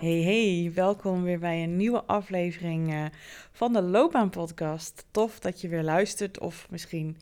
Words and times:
Hey 0.00 0.22
hey, 0.22 0.72
welkom 0.74 1.22
weer 1.22 1.38
bij 1.38 1.62
een 1.62 1.76
nieuwe 1.76 2.04
aflevering 2.04 2.92
uh, 2.92 3.04
van 3.52 3.72
de 3.72 3.82
Loopbaan 3.82 4.30
Podcast. 4.30 5.04
Tof 5.10 5.38
dat 5.38 5.60
je 5.60 5.68
weer 5.68 5.82
luistert 5.82 6.38
of 6.38 6.66
misschien 6.70 7.16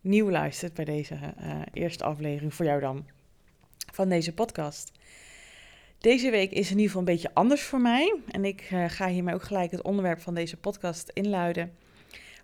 nieuw 0.00 0.30
luistert 0.30 0.74
bij 0.74 0.84
deze 0.84 1.14
uh, 1.14 1.60
eerste 1.72 2.04
aflevering 2.04 2.54
voor 2.54 2.64
jou 2.64 2.80
dan 2.80 3.06
van 3.92 4.08
deze 4.08 4.32
podcast. 4.32 4.92
Deze 5.98 6.30
week 6.30 6.50
is 6.50 6.70
in 6.70 6.76
ieder 6.76 6.86
geval 6.86 7.00
een 7.00 7.14
beetje 7.14 7.34
anders 7.34 7.62
voor 7.62 7.80
mij 7.80 8.14
en 8.30 8.44
ik 8.44 8.70
uh, 8.72 8.84
ga 8.88 9.08
hiermee 9.08 9.34
ook 9.34 9.42
gelijk 9.42 9.70
het 9.70 9.82
onderwerp 9.82 10.20
van 10.20 10.34
deze 10.34 10.56
podcast 10.56 11.10
inluiden. 11.12 11.72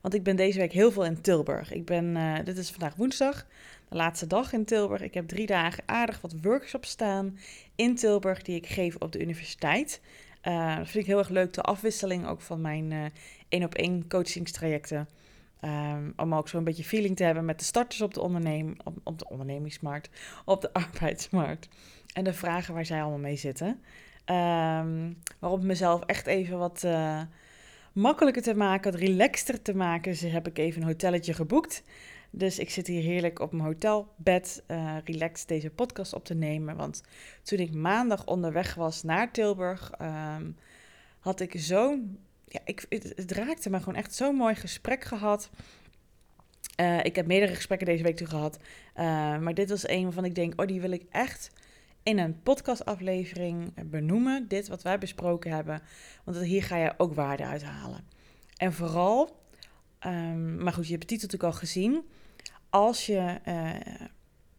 Want 0.01 0.15
ik 0.15 0.23
ben 0.23 0.37
deze 0.37 0.59
week 0.59 0.73
heel 0.73 0.93
veel 0.93 1.05
in 1.05 1.21
Tilburg. 1.21 1.73
Ik 1.73 1.85
ben, 1.85 2.17
dit 2.45 2.57
is 2.57 2.71
vandaag 2.71 2.95
woensdag, 2.95 3.47
laatste 3.95 4.27
dag 4.27 4.53
in 4.53 4.65
Tilburg. 4.65 5.03
Ik 5.03 5.15
heb 5.15 5.29
drie 5.29 5.47
dagen 5.47 5.83
aardig 5.87 6.21
wat 6.21 6.35
workshops 6.43 6.89
staan 6.89 7.39
in 7.75 7.95
Tilburg 7.95 8.43
die 8.43 8.57
ik 8.57 8.67
geef 8.67 8.97
op 8.97 9.13
de 9.13 9.21
universiteit. 9.21 10.01
Uh, 10.49 10.77
dat 10.77 10.89
vind 10.89 11.05
ik 11.05 11.11
heel 11.11 11.19
erg 11.19 11.29
leuk, 11.29 11.53
de 11.53 11.63
afwisseling 11.63 12.27
ook 12.27 12.41
van 12.41 12.61
mijn 12.61 13.13
één 13.49 13.65
op 13.65 13.75
één 13.75 14.09
coachingstrajecten. 14.09 15.09
Um, 15.65 16.13
om 16.17 16.35
ook 16.35 16.49
zo 16.49 16.57
een 16.57 16.65
beetje 16.65 16.85
feeling 16.85 17.17
te 17.17 17.25
hebben 17.25 17.45
met 17.45 17.59
de 17.59 17.65
starters 17.65 18.01
op 18.01 18.15
de, 18.15 18.21
onderneem, 18.21 18.77
op, 19.05 19.19
de 19.19 19.29
ondernemingsmarkt, 19.29 20.11
op 20.45 20.61
de 20.61 20.73
arbeidsmarkt. 20.83 21.69
En 22.13 22.25
de 22.25 22.33
vragen 22.33 22.75
waar 22.75 22.87
zij 22.87 23.01
allemaal 23.01 23.19
mee 23.19 23.37
zitten. 23.37 23.67
Um, 23.67 25.19
maar 25.39 25.51
om 25.51 25.67
mezelf 25.67 26.03
echt 26.03 26.27
even 26.27 26.59
wat 26.59 26.83
uh, 26.85 27.21
makkelijker 27.93 28.43
te 28.43 28.55
maken, 28.55 28.93
wat 28.93 29.01
relaxter 29.01 29.63
te 29.63 29.75
maken, 29.75 30.13
dus 30.13 30.21
heb 30.21 30.47
ik 30.47 30.59
even 30.59 30.83
een 30.83 30.89
hotelletje 30.89 31.33
geboekt. 31.33 31.83
Dus 32.35 32.59
ik 32.59 32.71
zit 32.71 32.87
hier 32.87 33.03
heerlijk 33.03 33.41
op 33.41 33.53
mijn 33.53 33.65
hotelbed, 33.65 34.63
uh, 34.69 34.97
relaxed 35.05 35.49
deze 35.49 35.71
podcast 35.71 36.13
op 36.13 36.25
te 36.25 36.35
nemen. 36.35 36.77
Want 36.77 37.03
toen 37.43 37.59
ik 37.59 37.75
maandag 37.75 38.27
onderweg 38.27 38.75
was 38.75 39.03
naar 39.03 39.33
Tilburg, 39.33 39.91
um, 40.01 40.57
had 41.19 41.41
ik 41.41 41.53
zo'n. 41.57 42.19
Ja, 42.45 42.61
ik, 42.65 42.87
het, 42.89 43.33
raakte 43.33 43.71
me 43.71 43.79
gewoon 43.79 43.95
echt 43.95 44.15
zo'n 44.15 44.35
mooi 44.35 44.55
gesprek 44.55 45.05
gehad. 45.05 45.51
Uh, 46.81 47.05
ik 47.05 47.17
heb 47.17 47.27
meerdere 47.27 47.55
gesprekken 47.55 47.87
deze 47.87 48.03
week 48.03 48.17
toe 48.17 48.27
gehad. 48.27 48.59
Uh, 48.97 49.03
maar 49.39 49.55
dit 49.55 49.71
was 49.71 49.89
een 49.89 50.03
waarvan 50.03 50.25
ik 50.25 50.35
denk: 50.35 50.61
oh, 50.61 50.67
die 50.67 50.81
wil 50.81 50.93
ik 50.93 51.05
echt 51.11 51.51
in 52.03 52.19
een 52.19 52.43
podcastaflevering 52.43 53.91
benoemen. 53.91 54.49
Dit 54.49 54.69
wat 54.69 54.83
wij 54.83 54.99
besproken 54.99 55.51
hebben. 55.51 55.83
Want 56.25 56.39
hier 56.39 56.63
ga 56.63 56.77
je 56.77 56.95
ook 56.97 57.15
waarde 57.15 57.45
uithalen. 57.45 58.05
En 58.57 58.73
vooral. 58.73 59.41
Um, 60.07 60.63
maar 60.63 60.73
goed, 60.73 60.85
je 60.85 60.91
hebt 60.91 61.09
de 61.09 61.09
titel 61.09 61.27
natuurlijk 61.27 61.53
al 61.53 61.59
gezien 61.59 62.05
als 62.73 63.07
je 63.07 63.41
uh, 63.49 63.71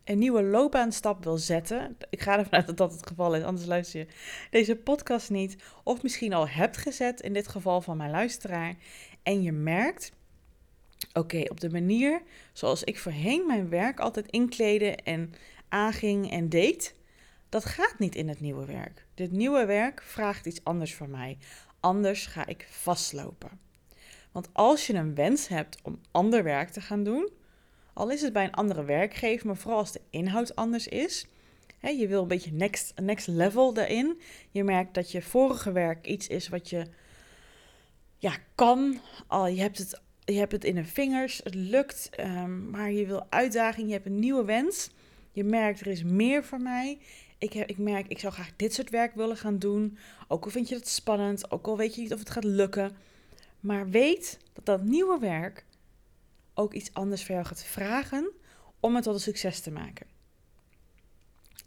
een 0.03 0.17
nieuwe 0.17 0.43
loopbaanstap 0.43 1.23
wil 1.23 1.37
zetten, 1.37 1.97
ik 2.09 2.21
ga 2.21 2.37
ervan 2.37 2.53
uit 2.53 2.65
dat 2.65 2.77
dat 2.77 2.91
het 2.91 3.07
geval 3.07 3.35
is, 3.35 3.43
anders 3.43 3.67
luister 3.67 3.99
je 3.99 4.07
deze 4.49 4.75
podcast 4.75 5.29
niet, 5.29 5.55
of 5.83 6.03
misschien 6.03 6.33
al 6.33 6.47
hebt 6.47 6.77
gezet, 6.77 7.21
in 7.21 7.33
dit 7.33 7.47
geval 7.47 7.81
van 7.81 7.97
mijn 7.97 8.11
luisteraar, 8.11 8.75
en 9.23 9.41
je 9.41 9.51
merkt, 9.51 10.11
oké, 11.13 11.41
op 11.47 11.59
de 11.59 11.69
manier 11.69 12.21
zoals 12.53 12.83
ik 12.83 12.99
voorheen 12.99 13.45
mijn 13.47 13.69
werk 13.69 13.99
altijd 13.99 14.27
inkleden 14.27 14.97
en 14.97 15.33
aanging 15.69 16.31
en 16.31 16.49
deed, 16.49 16.95
dat 17.49 17.65
gaat 17.65 17.99
niet 17.99 18.15
in 18.15 18.27
het 18.27 18.39
nieuwe 18.39 18.65
werk. 18.65 19.05
Dit 19.13 19.31
nieuwe 19.31 19.65
werk 19.65 20.01
vraagt 20.01 20.45
iets 20.45 20.63
anders 20.63 20.95
van 20.95 21.09
mij. 21.09 21.37
Anders 21.79 22.25
ga 22.25 22.45
ik 22.45 22.67
vastlopen. 22.69 23.59
Want 24.31 24.49
als 24.51 24.87
je 24.87 24.93
een 24.93 25.15
wens 25.15 25.47
hebt 25.47 25.81
om 25.83 25.99
ander 26.11 26.43
werk 26.43 26.69
te 26.69 26.81
gaan 26.81 27.03
doen, 27.03 27.29
al 27.93 28.09
is 28.09 28.21
het 28.21 28.33
bij 28.33 28.43
een 28.43 28.53
andere 28.53 28.83
werkgever, 28.83 29.47
maar 29.47 29.57
vooral 29.57 29.79
als 29.79 29.91
de 29.91 30.01
inhoud 30.09 30.55
anders 30.55 30.87
is. 30.87 31.27
Je 31.79 32.07
wil 32.07 32.21
een 32.21 32.27
beetje 32.27 32.51
next, 32.51 32.93
next 33.01 33.27
level 33.27 33.73
daarin. 33.73 34.19
Je 34.51 34.63
merkt 34.63 34.93
dat 34.93 35.11
je 35.11 35.21
vorige 35.21 35.71
werk 35.71 36.07
iets 36.07 36.27
is 36.27 36.49
wat 36.49 36.69
je 36.69 36.85
ja, 38.17 38.37
kan. 38.55 38.99
Al, 39.27 39.47
je, 39.47 39.61
hebt 39.61 39.77
het, 39.77 40.01
je 40.25 40.33
hebt 40.33 40.51
het 40.51 40.63
in 40.63 40.75
de 40.75 40.85
vingers, 40.85 41.41
het 41.43 41.55
lukt, 41.55 42.09
um, 42.19 42.69
maar 42.69 42.91
je 42.91 43.05
wil 43.05 43.25
uitdaging, 43.29 43.87
je 43.87 43.93
hebt 43.93 44.05
een 44.05 44.19
nieuwe 44.19 44.45
wens. 44.45 44.89
Je 45.31 45.43
merkt 45.43 45.79
er 45.79 45.87
is 45.87 46.03
meer 46.03 46.43
voor 46.43 46.61
mij. 46.61 46.97
Ik, 47.37 47.53
heb, 47.53 47.69
ik 47.69 47.77
merk, 47.77 48.07
ik 48.07 48.19
zou 48.19 48.33
graag 48.33 48.51
dit 48.55 48.73
soort 48.73 48.89
werk 48.89 49.15
willen 49.15 49.37
gaan 49.37 49.59
doen. 49.59 49.97
Ook 50.27 50.43
al 50.43 50.51
vind 50.51 50.69
je 50.69 50.75
het 50.75 50.87
spannend, 50.87 51.51
ook 51.51 51.67
al 51.67 51.77
weet 51.77 51.95
je 51.95 52.01
niet 52.01 52.13
of 52.13 52.19
het 52.19 52.29
gaat 52.29 52.43
lukken. 52.43 52.95
Maar 53.59 53.89
weet 53.89 54.39
dat 54.53 54.65
dat 54.65 54.83
nieuwe 54.83 55.19
werk 55.19 55.65
ook 56.53 56.73
iets 56.73 56.93
anders 56.93 57.25
voor 57.25 57.35
jou 57.35 57.47
gaat 57.47 57.63
vragen 57.63 58.31
om 58.79 58.95
het 58.95 59.03
tot 59.03 59.13
een 59.13 59.19
succes 59.19 59.59
te 59.59 59.71
maken. 59.71 60.07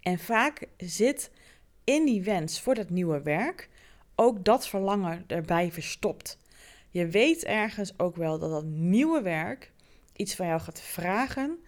En 0.01 0.19
vaak 0.19 0.69
zit 0.77 1.31
in 1.85 2.05
die 2.05 2.23
wens 2.23 2.61
voor 2.61 2.75
dat 2.75 2.91
nieuwe 2.91 3.23
werk 3.23 3.69
ook 4.15 4.45
dat 4.45 4.69
verlangen 4.69 5.25
erbij 5.27 5.73
verstopt. 5.73 6.39
Je 6.91 7.07
weet 7.07 7.45
ergens 7.45 7.99
ook 7.99 8.17
wel 8.17 8.39
dat 8.39 8.51
dat 8.51 8.65
nieuwe 8.65 9.23
werk 9.23 9.73
iets 10.13 10.35
van 10.35 10.47
jou 10.47 10.61
gaat 10.61 10.81
vragen 10.81 11.59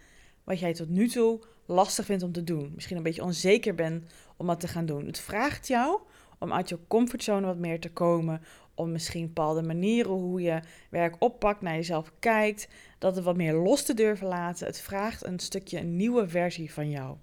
wat 0.44 0.58
jij 0.58 0.74
tot 0.74 0.88
nu 0.88 1.08
toe 1.08 1.40
lastig 1.66 2.04
vindt 2.04 2.22
om 2.22 2.32
te 2.32 2.44
doen. 2.44 2.72
Misschien 2.74 2.96
een 2.96 3.02
beetje 3.02 3.22
onzeker 3.22 3.74
bent 3.74 4.12
om 4.36 4.46
dat 4.46 4.60
te 4.60 4.68
gaan 4.68 4.86
doen. 4.86 5.06
Het 5.06 5.18
vraagt 5.18 5.66
jou 5.66 6.00
om 6.38 6.52
uit 6.52 6.68
je 6.68 6.78
comfortzone 6.88 7.46
wat 7.46 7.58
meer 7.58 7.80
te 7.80 7.90
komen, 7.90 8.42
om 8.78 8.92
misschien 8.92 9.26
bepaalde 9.26 9.62
manieren 9.62 10.10
hoe 10.10 10.40
je 10.40 10.60
werk 10.90 11.16
oppakt, 11.18 11.60
naar 11.60 11.74
jezelf 11.74 12.12
kijkt, 12.18 12.68
dat 12.98 13.14
het 13.14 13.24
wat 13.24 13.36
meer 13.36 13.54
los 13.54 13.82
te 13.82 13.94
durven 13.94 14.26
laten. 14.26 14.66
Het 14.66 14.80
vraagt 14.80 15.24
een 15.24 15.38
stukje 15.38 15.78
een 15.78 15.96
nieuwe 15.96 16.28
versie 16.28 16.72
van 16.72 16.90
jou. 16.90 17.16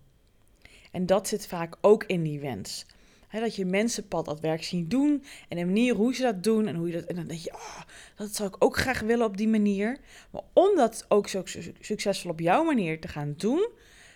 En 0.92 1.06
dat 1.06 1.28
zit 1.28 1.48
vaak 1.48 1.78
ook 1.82 2.04
in 2.04 2.24
die 2.24 2.40
wens. 2.40 2.86
dat 3.32 3.56
je 3.56 3.66
mensen 3.66 4.08
pad 4.08 4.26
dat 4.26 4.40
werk 4.40 4.64
zien 4.64 4.88
doen 4.88 5.24
en 5.50 5.58
de 5.58 5.66
manier 5.66 5.96
hoe 5.96 6.16
ze 6.16 6.22
dat 6.22 6.44
doen 6.44 6.68
en 6.68 6.76
hoe 6.76 6.88
je 6.88 6.94
dat. 6.94 7.04
En 7.04 7.16
dan 7.16 7.28
denk 7.28 7.40
je, 7.40 7.54
oh, 7.54 7.82
dat 8.16 8.36
zou 8.36 8.50
ik 8.50 8.64
ook 8.64 8.78
graag 8.78 9.00
willen 9.00 9.26
op 9.26 9.38
die 9.38 9.48
manier. 9.48 9.98
Maar 10.32 10.42
om 10.54 10.76
dat 10.76 11.06
ook 11.08 11.28
zo 11.28 11.44
succesvol 11.80 12.32
op 12.32 12.40
jouw 12.40 12.64
manier 12.64 13.00
te 13.00 13.08
gaan 13.08 13.34
doen, 13.38 13.70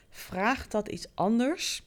vraagt 0.09 0.71
dat 0.71 0.87
iets 0.87 1.07
anders 1.13 1.83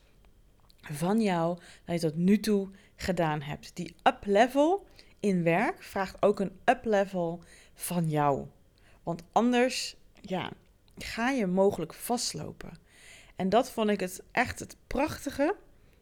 van 0.80 1.20
jou 1.20 1.58
dan 1.84 1.94
je 1.94 2.00
tot 2.00 2.16
nu 2.16 2.40
toe 2.40 2.68
gedaan 2.96 3.42
hebt. 3.42 3.76
Die 3.76 3.94
up 4.02 4.18
level 4.24 4.86
in 5.22 5.42
werk 5.42 5.82
vraagt 5.82 6.16
ook 6.20 6.40
een 6.40 6.58
up-level 6.64 7.42
van 7.74 8.08
jou. 8.08 8.46
Want 9.02 9.22
anders, 9.32 9.96
ja, 10.20 10.50
ga 10.98 11.30
je 11.30 11.46
mogelijk 11.46 11.94
vastlopen. 11.94 12.70
En 13.36 13.48
dat 13.48 13.70
vond 13.70 13.90
ik 13.90 14.00
het 14.00 14.22
echt 14.32 14.58
het 14.58 14.76
prachtige. 14.86 15.56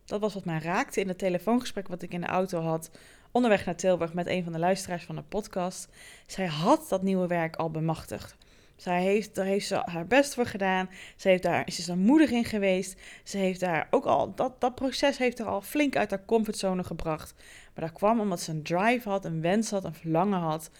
Dat 0.04 0.20
was 0.20 0.34
wat 0.34 0.44
mij 0.44 0.58
raakte 0.58 1.00
in 1.00 1.08
het 1.08 1.18
telefoongesprek 1.18 1.88
wat 1.88 2.02
ik 2.02 2.12
in 2.12 2.20
de 2.20 2.26
auto 2.26 2.60
had 2.60 2.90
onderweg 3.32 3.64
naar 3.64 3.76
Tilburg 3.76 4.14
met 4.14 4.26
een 4.26 4.44
van 4.44 4.52
de 4.52 4.58
luisteraars 4.58 5.04
van 5.04 5.16
de 5.16 5.22
podcast. 5.22 5.88
Zij 6.26 6.46
had 6.46 6.88
dat 6.88 7.02
nieuwe 7.02 7.26
werk 7.26 7.56
al 7.56 7.70
bemachtigd. 7.70 8.36
Zij 8.76 9.02
heeft, 9.02 9.34
daar 9.34 9.44
heeft 9.44 9.66
ze 9.66 9.82
haar 9.84 10.06
best 10.06 10.34
voor 10.34 10.46
gedaan. 10.46 10.90
Ze, 11.16 11.28
heeft 11.28 11.42
daar, 11.42 11.62
ze 11.70 11.80
is 11.80 11.88
er 11.88 11.96
moedig 11.96 12.30
in 12.30 12.44
geweest. 12.44 13.00
Ze 13.24 13.36
heeft 13.36 13.60
daar 13.60 13.86
ook 13.90 14.04
al, 14.04 14.34
dat, 14.34 14.60
dat 14.60 14.74
proces 14.74 15.18
heeft 15.18 15.38
er 15.38 15.46
al 15.46 15.60
flink 15.60 15.96
uit 15.96 16.10
haar 16.10 16.24
comfortzone 16.24 16.84
gebracht. 16.84 17.34
Maar 17.80 17.88
dat 17.88 17.98
kwam 17.98 18.20
omdat 18.20 18.40
ze 18.40 18.50
een 18.50 18.62
drive 18.62 19.08
had, 19.08 19.24
een 19.24 19.40
wens 19.40 19.70
had, 19.70 19.84
een 19.84 19.94
verlangen 19.94 20.38
had 20.38 20.70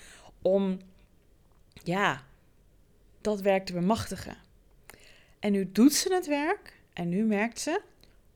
om, 0.43 0.79
ja, 1.82 2.23
dat 3.20 3.41
werk 3.41 3.67
te 3.67 3.73
bemachtigen. 3.73 4.37
En 5.38 5.52
nu 5.52 5.73
doet 5.73 5.94
ze 5.94 6.14
het 6.14 6.26
werk 6.26 6.82
en 6.93 7.08
nu 7.08 7.25
merkt 7.25 7.61
ze, 7.61 7.81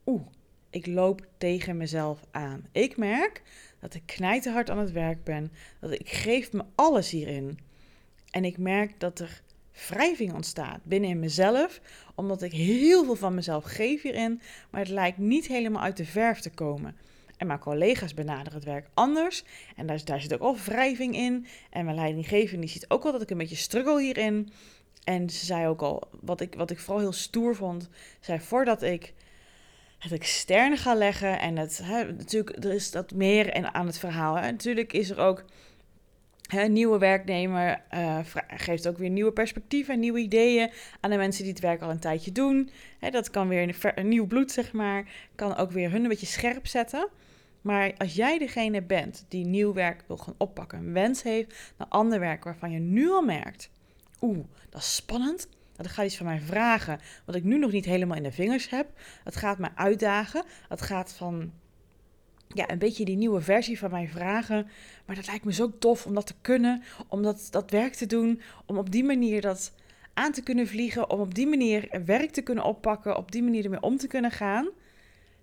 oeh, 0.07 0.27
ik 0.71 0.87
loop 0.87 1.27
tegen 1.39 1.77
mezelf 1.77 2.25
aan. 2.31 2.67
Ik 2.73 2.97
merk 2.97 3.43
dat 3.81 3.95
ik 3.95 4.03
knijterhard 4.07 4.71
aan 4.71 4.79
het 4.79 4.93
werk 4.93 5.25
ben, 5.25 5.53
dat 5.81 5.91
ik 5.91 6.09
geef 6.09 6.53
me 6.53 6.65
alles 6.75 7.11
hierin. 7.11 7.59
En 8.31 8.45
ik 8.45 8.59
merk 8.59 9.01
dat 9.01 9.19
er 9.19 9.43
wrijving 9.89 10.33
ontstaat 10.33 10.85
binnen 10.85 11.11
in 11.11 11.21
mezelf, 11.21 11.81
omdat 12.15 12.43
ik 12.43 12.53
heel 12.53 13.05
veel 13.05 13.17
van 13.17 13.35
mezelf 13.35 13.65
geef 13.65 14.03
hierin, 14.03 14.41
maar 14.71 14.81
het 14.81 14.91
lijkt 14.91 15.19
niet 15.19 15.47
helemaal 15.47 15.83
uit 15.83 15.97
de 15.97 16.07
verf 16.07 16.41
te 16.41 16.51
komen. 16.51 16.97
En 17.37 17.47
mijn 17.47 17.59
collega's 17.59 18.15
benaderen 18.15 18.53
het 18.53 18.65
werk 18.65 18.89
anders. 18.95 19.45
En 19.77 19.87
daar, 19.87 20.05
daar 20.05 20.21
zit 20.21 20.35
ook 20.35 20.41
al 20.41 20.57
wrijving 20.57 21.17
in. 21.17 21.47
En 21.71 21.85
mijn 21.85 21.97
leidinggevende 21.97 22.61
die 22.61 22.71
ziet 22.71 22.91
ook 22.91 23.03
wel 23.03 23.13
dat 23.13 23.23
ik 23.23 23.31
een 23.31 23.39
beetje 23.39 23.57
struggle 23.57 24.03
hierin. 24.03 24.53
En 25.05 25.31
ze 25.31 25.45
zei 25.45 25.67
ook 25.67 25.83
al, 25.83 26.03
wat 26.21 26.41
ik, 26.41 26.55
wat 26.55 26.71
ik 26.71 26.79
vooral 26.79 27.03
heel 27.03 27.13
stoer 27.13 27.57
vond, 27.57 27.89
zei 28.21 28.41
voordat 28.41 28.83
ik 28.83 29.13
het 29.99 30.13
externe 30.13 30.77
ga 30.77 30.95
leggen 30.95 31.41
en 31.41 31.57
het, 31.57 31.81
hè, 31.83 32.13
natuurlijk, 32.13 32.65
er 32.65 32.73
is 32.73 32.91
dat 32.91 33.13
meer 33.13 33.73
aan 33.73 33.87
het 33.87 33.99
verhaal. 33.99 34.37
En 34.37 34.53
natuurlijk 34.53 34.93
is 34.93 35.11
er 35.11 35.19
ook 35.19 35.45
een 36.49 36.73
nieuwe 36.73 36.99
werknemer 36.99 37.83
uh, 37.95 38.19
geeft 38.49 38.89
ook 38.89 38.99
weer 38.99 39.11
nieuwe 39.11 39.33
perspectieven 39.33 39.95
en 39.95 40.01
nieuwe 40.01 40.19
ideeën 40.19 40.71
aan 41.01 41.11
de 41.11 41.17
mensen 41.17 41.43
die 41.43 41.53
het 41.53 41.63
werk 41.63 41.83
al 41.83 41.91
een 41.91 41.99
tijdje 41.99 42.33
doen. 42.33 42.71
dat 43.11 43.31
kan 43.31 43.49
weer 43.49 43.75
een, 43.95 44.09
nieuw 44.09 44.27
bloed, 44.27 44.53
zeg 44.53 44.73
maar, 44.73 45.05
kan 45.35 45.57
ook 45.57 45.71
weer 45.71 45.91
hun 45.91 46.03
een 46.03 46.09
beetje 46.09 46.27
scherp 46.27 46.67
zetten. 46.67 47.09
Maar 47.61 47.93
als 47.99 48.15
jij 48.15 48.39
degene 48.39 48.83
bent 48.83 49.25
die 49.29 49.45
nieuw 49.45 49.73
werk 49.73 50.05
wil 50.07 50.17
gaan 50.17 50.35
oppakken, 50.37 50.79
een 50.79 50.93
wens 50.93 51.23
heeft 51.23 51.73
naar 51.79 51.89
ander 51.89 52.21
werk 52.21 52.45
waarvan 52.45 52.71
je 52.71 52.79
nu 52.79 53.11
al 53.11 53.23
merkt, 53.23 53.71
oeh, 54.21 54.45
dat 54.71 54.81
is 54.81 54.95
spannend, 54.95 55.49
dat 55.77 55.87
gaat 55.87 56.05
iets 56.05 56.17
van 56.17 56.27
mij 56.27 56.41
vragen 56.41 57.01
wat 57.27 57.35
ik 57.35 57.45
nu 57.45 57.59
nog 57.59 57.73
niet 57.73 57.85
helemaal 57.85 58.17
in 58.17 58.23
de 58.23 58.33
vingers 58.33 58.71
heb. 58.71 58.87
Het 59.25 59.37
gaat 59.37 59.59
me 59.59 59.69
uitdagen. 59.75 60.45
Het 60.69 60.83
gaat 60.83 61.13
van 61.13 61.53
ja, 62.49 62.71
een 62.71 62.79
beetje 62.79 63.05
die 63.05 63.17
nieuwe 63.17 63.41
versie 63.41 63.79
van 63.79 63.91
mij 63.91 64.09
vragen. 64.09 64.67
Maar 65.07 65.17
dat 65.17 65.27
lijkt 65.27 65.45
me 65.45 65.53
zo 65.53 65.79
tof 65.79 66.07
om 66.07 66.15
dat 66.15 66.27
te 66.27 66.35
kunnen, 66.41 66.83
om 67.09 67.23
dat, 67.23 67.49
dat 67.51 67.71
werk 67.71 67.95
te 67.95 68.07
doen, 68.07 68.41
om 68.67 68.79
op 68.79 68.91
die 68.91 69.05
manier 69.05 69.41
dat 69.41 69.73
aan 70.15 70.33
te 70.33 70.43
kunnen 70.43 70.67
vliegen, 70.67 71.11
om 71.11 71.21
op 71.21 71.35
die 71.35 71.47
manier 71.47 72.01
werk 72.05 72.31
te 72.31 72.43
kunnen 72.43 72.65
oppakken, 72.65 73.17
op 73.17 73.33
die 73.33 73.43
manier 73.43 73.65
ermee 73.65 73.83
om 73.83 73.97
te 73.97 74.07
kunnen 74.07 74.31
gaan. 74.31 74.69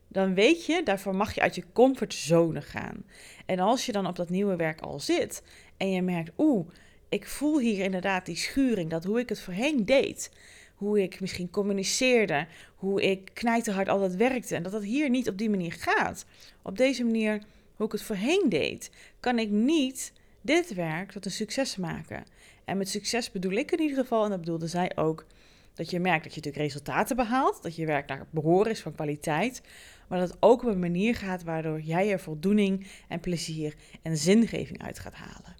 Dan 0.08 0.34
weet 0.34 0.66
je, 0.66 0.84
daarvoor 0.84 1.16
mag 1.16 1.36
je 1.36 1.42
uit 1.42 1.56
je 1.56 1.64
comfortzone 1.74 2.62
gaan. 2.62 3.04
En 3.46 3.60
als 3.60 3.86
je 3.86 3.92
dan 3.92 4.08
op 4.08 4.16
dat 4.16 4.30
nieuwe 4.30 4.56
werk 4.56 4.82
al 4.82 5.00
zit 5.00 5.44
en 5.78 5.92
je 5.92 6.02
merkt, 6.02 6.32
oeh, 6.38 6.68
ik 7.10 7.28
voel 7.28 7.60
hier 7.60 7.84
inderdaad 7.84 8.26
die 8.26 8.36
schuring, 8.36 8.90
dat 8.90 9.04
hoe 9.04 9.20
ik 9.20 9.30
het 9.30 9.42
voorheen 9.42 9.86
deed, 9.86 10.32
hoe 10.82 11.02
ik 11.02 11.20
misschien 11.20 11.50
communiceerde, 11.50 12.48
hoe 12.76 13.02
ik 13.02 13.30
knijterhard 13.34 13.90
altijd 13.90 14.16
werkte 14.16 14.56
en 14.56 14.64
dat 14.64 14.72
dat 14.72 14.84
hier 14.84 15.10
niet 15.10 15.30
op 15.30 15.38
die 15.38 15.50
manier 15.50 15.72
gaat. 15.72 16.26
Op 16.62 16.78
deze 16.78 17.04
manier, 17.04 17.44
hoe 17.76 17.86
ik 17.86 17.92
het 17.92 18.02
voorheen 18.02 18.46
deed, 18.50 18.92
kan 19.20 19.40
ik 19.40 19.50
niet 19.50 20.14
dit 20.42 20.74
werk 20.74 21.12
tot 21.12 21.26
een 21.26 21.32
succes 21.32 21.76
maken. 21.76 22.24
En 22.66 22.78
met 22.78 22.90
succes 22.90 23.32
bedoel 23.32 23.52
ik 23.52 23.72
in 23.72 23.82
ieder 23.82 23.98
geval, 23.98 24.24
en 24.24 24.30
dat 24.30 24.40
bedoelde 24.40 24.68
zij 24.68 24.92
ook, 24.96 25.26
dat 25.74 25.90
je 25.90 26.00
merkt 26.00 26.24
dat 26.24 26.34
je 26.34 26.42
natuurlijk 26.42 26.74
resultaten 26.74 27.16
behaalt, 27.16 27.64
dat 27.64 27.76
je 27.76 27.86
werk 27.86 28.08
naar 28.08 28.26
behoren 28.30 28.72
is 28.72 28.82
van 28.82 28.96
kwaliteit, 28.96 29.62
maar 30.08 30.20
dat 30.20 30.30
het 30.30 30.38
ook 30.40 30.64
op 30.64 30.70
een 30.70 30.80
manier 30.80 31.16
gaat 31.16 31.44
waardoor 31.44 31.82
jij 31.82 32.12
er 32.12 32.20
voldoening 32.20 32.88
en 33.08 33.20
plezier 33.20 33.76
en 34.02 34.18
zingeving 34.18 34.84
uit 34.84 35.00
gaat 35.00 35.14
halen. 35.14 35.56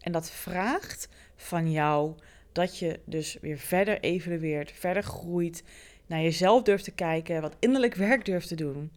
En 0.00 0.12
dat 0.12 0.30
vraagt 0.30 1.08
van 1.36 1.70
jou 1.70 2.14
dat 2.52 2.78
je 2.78 3.00
dus 3.04 3.38
weer 3.40 3.58
verder 3.58 4.00
evalueert, 4.00 4.72
verder 4.72 5.02
groeit, 5.02 5.64
naar 6.06 6.22
jezelf 6.22 6.62
durft 6.62 6.84
te 6.84 6.90
kijken, 6.92 7.40
wat 7.40 7.56
innerlijk 7.58 7.94
werk 7.94 8.24
durft 8.24 8.48
te 8.48 8.54
doen, 8.54 8.92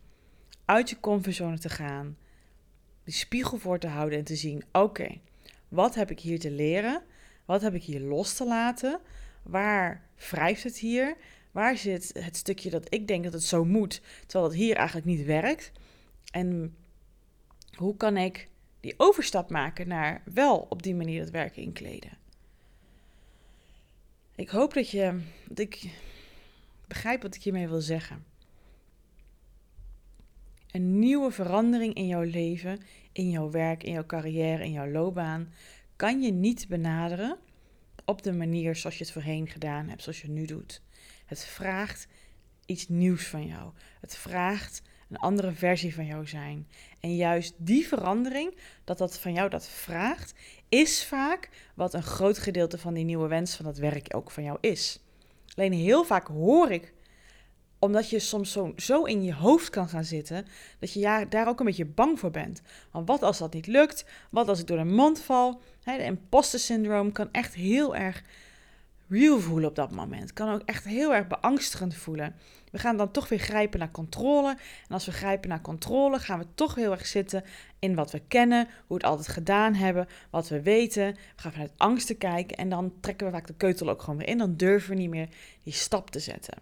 uit 0.66 0.90
je 0.90 1.00
comfortzone 1.00 1.58
te 1.60 1.70
gaan, 1.70 2.18
die 3.04 3.14
spiegel 3.14 3.58
voor 3.58 3.80
te 3.80 3.88
houden 3.88 4.18
en 4.18 4.26
te 4.26 4.36
zien: 4.36 4.64
oké, 4.72 5.08
wat 5.68 5.96
heb 5.96 6.12
ik 6.12 6.20
hier 6.20 6.40
te 6.40 6.52
leren? 6.52 7.04
Wat 7.46 7.62
heb 7.62 7.74
ik 7.74 7.84
hier 7.84 8.00
los 8.00 8.34
te 8.34 8.46
laten? 8.46 9.00
Waar 9.44 10.08
wrijft 10.30 10.64
het 10.64 10.78
hier? 10.78 11.16
Waar 11.52 11.78
zit 11.78 12.12
het 12.20 12.36
stukje 12.36 12.70
dat 12.70 12.94
ik 12.94 13.08
denk 13.08 13.24
dat 13.24 13.34
het 13.34 13.44
zo 13.44 13.66
moet, 13.66 14.02
terwijl 14.26 14.52
het 14.52 14.60
hier 14.60 14.76
eigenlijk 14.76 15.08
niet 15.08 15.26
werkt? 15.26 15.72
En 16.32 16.76
hoe 17.76 17.98
kan 17.98 18.18
ik 18.18 18.48
die 18.80 18.94
overstap 18.98 19.50
maken 19.50 19.88
naar 19.88 20.22
wel 20.34 20.66
op 20.70 20.84
die 20.84 20.96
manier 20.96 21.20
het 21.20 21.32
werken 21.32 21.62
inkleden. 21.62 22.18
Ik 24.36 24.50
hoop 24.50 24.74
dat 24.74 24.90
je, 24.90 25.20
dat 25.48 25.60
ik 25.60 25.90
begrijp 26.88 27.22
wat 27.22 27.36
ik 27.36 27.44
hiermee 27.44 27.68
wil 27.68 27.82
zeggen. 27.82 28.26
Een 30.72 31.00
nieuwe 31.00 31.32
verandering 31.32 31.94
in 31.94 32.08
jouw 32.08 32.22
leven, 32.22 32.80
in 33.12 33.30
jouw 33.30 33.50
werk, 33.52 33.84
in 33.84 33.92
jouw 33.92 34.06
carrière, 34.06 34.64
in 34.64 34.72
jouw 34.72 34.88
loopbaan, 34.88 35.54
kan 35.96 36.22
je 36.22 36.32
niet 36.32 36.68
benaderen 36.68 37.38
op 38.06 38.24
de 38.24 38.34
manier 38.34 38.76
zoals 38.76 38.98
je 38.98 39.04
het 39.04 39.14
voorheen 39.14 39.48
gedaan 39.48 39.90
hebt, 39.90 40.04
zoals 40.04 40.22
je 40.22 40.30
nu 40.30 40.46
doet. 40.46 40.82
Het 41.26 41.46
vraagt 41.46 42.08
iets 42.66 42.88
nieuws 42.88 43.28
van 43.28 43.46
jou. 43.46 43.72
Het 44.02 44.16
vraagt 44.16 44.82
een 45.10 45.18
andere 45.18 45.52
versie 45.52 45.96
van 45.96 46.06
jou 46.06 46.28
zijn. 46.28 46.68
En 47.00 47.16
juist 47.16 47.54
die 47.58 47.88
verandering, 47.88 48.58
dat 48.84 48.98
dat 48.98 49.20
van 49.20 49.34
jou 49.34 49.50
dat 49.50 49.68
vraagt, 49.68 50.34
is 50.80 51.06
vaak 51.06 51.50
wat 51.76 51.94
een 51.94 52.04
groot 52.04 52.38
gedeelte 52.38 52.78
van 52.78 52.94
die 52.94 53.04
nieuwe 53.06 53.28
wens 53.28 53.56
van 53.56 53.66
dat 53.66 53.78
werk 53.78 54.16
ook 54.16 54.32
van 54.32 54.44
jou 54.44 54.58
is. 54.62 55.00
Alleen 55.56 55.74
heel 55.74 56.04
vaak 56.04 56.28
hoor 56.28 56.72
ik, 56.72 56.94
omdat 57.80 58.10
je 58.10 58.20
soms 58.20 58.52
zo, 58.52 58.74
zo 58.76 59.04
in 59.04 59.24
je 59.24 59.34
hoofd 59.34 59.70
kan 59.70 59.90
gaan 59.90 60.04
zitten, 60.04 60.46
dat 60.80 60.94
je 60.94 61.26
daar 61.30 61.48
ook 61.48 61.60
een 61.60 61.66
beetje 61.66 61.86
bang 61.86 62.20
voor 62.20 62.32
bent. 62.32 62.62
Want 62.92 63.08
wat 63.08 63.24
als 63.24 63.38
dat 63.38 63.54
niet 63.54 63.68
lukt? 63.68 64.06
Wat 64.32 64.48
als 64.48 64.60
ik 64.60 64.68
door 64.68 64.78
de 64.78 64.84
mond 64.84 65.20
val? 65.20 65.62
de 65.84 66.04
imposter 66.04 66.60
syndroom 66.60 67.12
kan 67.12 67.30
echt 67.32 67.54
heel 67.54 67.96
erg 67.96 68.24
real 69.08 69.40
voelen 69.40 69.70
op 69.70 69.76
dat 69.76 69.92
moment. 69.92 70.34
Kan 70.34 70.54
ook 70.54 70.62
echt 70.66 70.84
heel 70.84 71.14
erg 71.14 71.28
beangstigend 71.28 71.96
voelen. 71.96 72.36
We 72.72 72.80
gaan 72.80 72.98
dan 72.98 73.12
toch 73.12 73.30
weer 73.30 73.40
grijpen 73.40 73.80
naar 73.80 73.92
controle. 73.92 74.50
En 74.88 74.94
als 74.94 75.06
we 75.06 75.12
grijpen 75.12 75.50
naar 75.50 75.62
controle, 75.62 76.20
gaan 76.20 76.40
we 76.40 76.46
toch 76.56 76.76
heel 76.76 76.92
erg 76.92 77.06
zitten 77.06 77.44
in 77.80 77.96
wat 77.96 78.12
we 78.12 78.22
kennen, 78.28 78.66
hoe 78.66 78.74
we 78.88 78.94
het 78.94 79.04
altijd 79.04 79.28
gedaan 79.28 79.74
hebben, 79.74 80.08
wat 80.30 80.50
we 80.50 80.62
weten. 80.62 81.14
We 81.14 81.42
gaan 81.42 81.52
vanuit 81.52 81.72
angsten 81.78 82.18
kijken 82.18 82.58
en 82.58 82.70
dan 82.70 82.94
trekken 83.00 83.26
we 83.26 83.34
vaak 83.34 83.48
de 83.48 83.56
keutel 83.56 83.90
ook 83.90 84.02
gewoon 84.02 84.18
weer 84.18 84.28
in. 84.28 84.38
Dan 84.38 84.56
durven 84.56 84.90
we 84.90 84.96
niet 84.96 85.10
meer 85.10 85.30
die 85.64 85.74
stap 85.74 86.10
te 86.10 86.20
zetten. 86.20 86.58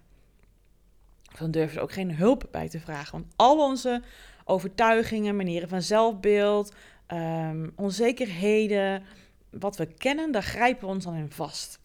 Dan 1.38 1.52
durven 1.52 1.76
we 1.76 1.82
ook 1.82 1.92
geen 1.92 2.16
hulp 2.16 2.48
bij 2.52 2.70
te 2.70 2.80
vragen. 2.80 3.12
Want 3.12 3.34
al 3.36 3.58
onze 3.58 4.02
overtuigingen, 4.46 5.36
manieren 5.36 5.70
van 5.70 5.82
zelfbeeld, 5.82 6.74
um, 7.08 7.74
onzekerheden, 7.76 9.04
wat 9.50 9.78
we 9.78 9.86
kennen, 9.86 10.32
daar 10.32 10.44
grijpen 10.44 10.88
we 10.88 10.94
ons 10.94 11.04
dan 11.04 11.16
in 11.16 11.32
vast. 11.32 11.82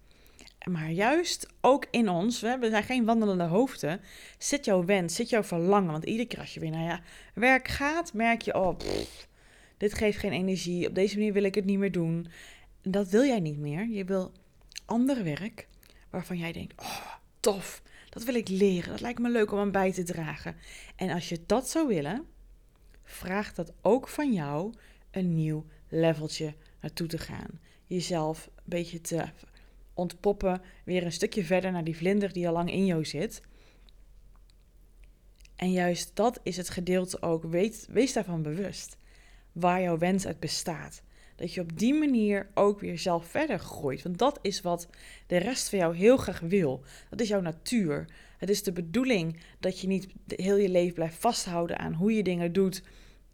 Maar 0.65 0.91
juist 0.91 1.47
ook 1.61 1.87
in 1.91 2.09
ons, 2.09 2.41
we 2.41 2.69
zijn 2.71 2.83
geen 2.83 3.05
wandelende 3.05 3.45
hoofden, 3.45 4.01
zit 4.39 4.65
jouw 4.65 4.85
wens, 4.85 5.15
zit 5.15 5.29
jouw 5.29 5.43
verlangen. 5.43 5.93
Want 5.93 6.05
iedere 6.05 6.29
keer 6.29 6.39
als 6.39 6.55
je 6.55 6.61
weer 6.61 6.71
naar 6.71 6.85
ja, 6.85 7.01
werk 7.35 7.69
gaat, 7.69 8.13
merk 8.13 8.43
je, 8.43 8.55
oh, 8.55 8.79
dit 9.77 9.95
geeft 9.95 10.19
geen 10.19 10.33
energie. 10.33 10.89
Op 10.89 10.95
deze 10.95 11.17
manier 11.17 11.33
wil 11.33 11.43
ik 11.43 11.55
het 11.55 11.65
niet 11.65 11.79
meer 11.79 11.93
doen. 11.93 12.27
dat 12.83 13.09
wil 13.09 13.25
jij 13.25 13.41
niet 13.41 13.59
meer. 13.59 13.89
Je 13.89 14.05
wil 14.05 14.33
ander 14.85 15.25
werk 15.25 15.69
waarvan 16.11 16.39
jij 16.39 16.53
denkt, 16.53 16.81
oh, 16.81 17.07
tof, 17.41 17.83
dat 18.11 18.25
wil 18.25 18.35
ik 18.35 18.49
leren. 18.49 18.91
Dat 18.91 19.01
lijkt 19.01 19.19
me 19.19 19.31
leuk 19.31 19.53
om 19.53 19.59
aan 19.59 19.71
bij 19.71 19.93
te 19.93 20.03
dragen. 20.03 20.57
En 20.97 21.11
als 21.11 21.29
je 21.29 21.41
dat 21.47 21.69
zou 21.69 21.87
willen, 21.87 22.27
vraagt 23.05 23.57
dat 23.57 23.73
ook 23.83 24.09
van 24.09 24.33
jou 24.33 24.75
een 25.11 25.35
nieuw 25.35 25.67
leveltje 25.89 26.55
naartoe 26.81 27.07
te 27.07 27.19
gaan. 27.19 27.61
Jezelf 27.87 28.51
een 28.55 28.63
beetje 28.65 29.01
te 29.01 29.25
ontpoppen 29.99 30.63
weer 30.85 31.05
een 31.05 31.13
stukje 31.13 31.45
verder 31.45 31.73
naar 31.73 31.85
die 31.85 31.97
vlinder 31.97 32.33
die 32.33 32.47
al 32.47 32.53
lang 32.53 32.73
in 32.73 32.87
jou 32.87 33.05
zit. 33.05 33.43
En 35.57 35.73
juist 35.73 36.11
dat 36.15 36.41
is 36.43 36.57
het 36.57 36.69
gedeelte 36.69 37.23
ook. 37.23 37.45
Weet, 37.45 37.87
wees 37.91 38.13
daarvan 38.13 38.43
bewust. 38.43 38.97
Waar 39.53 39.83
jouw 39.83 39.99
wens 39.99 40.27
uit 40.27 40.41
bestaat. 40.41 41.03
Dat 41.37 41.55
je 41.55 41.61
op 41.61 41.79
die 41.79 41.95
manier 41.95 42.51
ook 42.55 42.81
weer 42.81 42.99
zelf 42.99 43.27
verder 43.27 43.59
groeit. 43.59 44.03
Want 44.03 44.19
dat 44.19 44.39
is 44.43 44.61
wat 44.61 44.89
de 45.27 45.37
rest 45.37 45.69
van 45.69 45.79
jou 45.79 45.97
heel 45.97 46.17
graag 46.17 46.41
wil. 46.41 46.83
Dat 47.11 47.21
is 47.21 47.29
jouw 47.29 47.41
natuur. 47.41 48.09
Het 48.39 48.51
is 48.51 48.63
de 48.63 48.73
bedoeling 48.73 49.41
dat 49.61 49.81
je 49.81 49.87
niet 49.87 50.09
heel 50.27 50.57
je 50.57 50.69
leven 50.69 50.95
blijft 50.95 51.17
vasthouden 51.17 51.79
aan 51.79 51.93
hoe 51.93 52.13
je 52.13 52.23
dingen 52.23 52.53
doet 52.53 52.83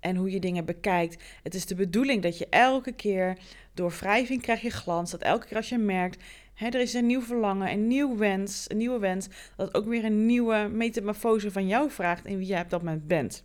en 0.00 0.16
hoe 0.16 0.30
je 0.30 0.40
dingen 0.40 0.64
bekijkt. 0.64 1.23
Het 1.42 1.54
is 1.54 1.66
de 1.66 1.75
bedoeling 1.75 2.23
dat 2.23 2.38
je 2.38 2.47
elke 2.50 2.92
keer 2.92 3.38
door 3.75 3.90
wrijving 3.90 4.42
krijg 4.42 4.61
je 4.61 4.71
glans. 4.71 5.11
Dat 5.11 5.23
elke 5.23 5.47
keer 5.47 5.56
als 5.56 5.68
je 5.68 5.78
merkt, 5.78 6.23
er 6.54 6.80
is 6.80 6.94
een 6.94 7.06
nieuw 7.06 7.23
verlangen, 7.23 7.70
een 7.70 7.87
nieuw 7.87 8.16
wens, 8.16 8.64
een 8.70 8.76
nieuwe 8.76 8.99
wens, 8.99 9.28
dat 9.56 9.75
ook 9.75 9.87
weer 9.87 10.04
een 10.04 10.26
nieuwe 10.26 10.68
metamorfose 10.73 11.50
van 11.50 11.66
jou 11.66 11.90
vraagt 11.90 12.26
in 12.26 12.38
wie 12.38 12.46
jij 12.46 12.61
op 12.61 12.70
dat 12.70 12.82
moment 12.82 13.06
bent. 13.06 13.44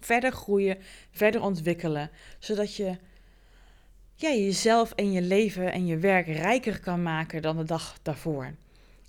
Verder 0.00 0.32
groeien, 0.32 0.78
verder 1.10 1.42
ontwikkelen, 1.42 2.10
zodat 2.38 2.76
je 2.76 2.96
ja, 4.14 4.30
jezelf 4.30 4.92
en 4.92 5.12
je 5.12 5.22
leven 5.22 5.72
en 5.72 5.86
je 5.86 5.96
werk 5.96 6.26
rijker 6.26 6.80
kan 6.80 7.02
maken 7.02 7.42
dan 7.42 7.56
de 7.56 7.64
dag 7.64 7.98
daarvoor. 8.02 8.54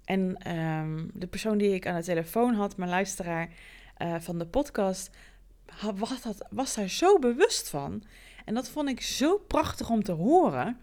En 0.06 0.36
ehm, 0.38 1.08
de 1.14 1.28
persoon 1.28 1.58
die 1.58 1.74
ik 1.74 1.88
aan 1.88 1.96
de 1.96 2.04
telefoon 2.04 2.54
had, 2.54 2.78
mijn 2.78 2.90
luisteraar 2.90 3.50
uh, 4.02 4.16
van 4.20 4.40
de 4.40 4.46
podcast, 4.46 5.10
was, 5.96 6.22
dat, 6.22 6.48
was 6.50 6.76
daar 6.76 6.90
zo 6.90 7.20
bewust 7.20 7.70
van. 7.70 8.04
En 8.46 8.54
dat 8.54 8.70
vond 8.70 8.90
ik 8.90 9.02
zo 9.02 9.38
prachtig 9.38 9.90
om 9.90 10.04
te 10.04 10.12
horen 10.12 10.78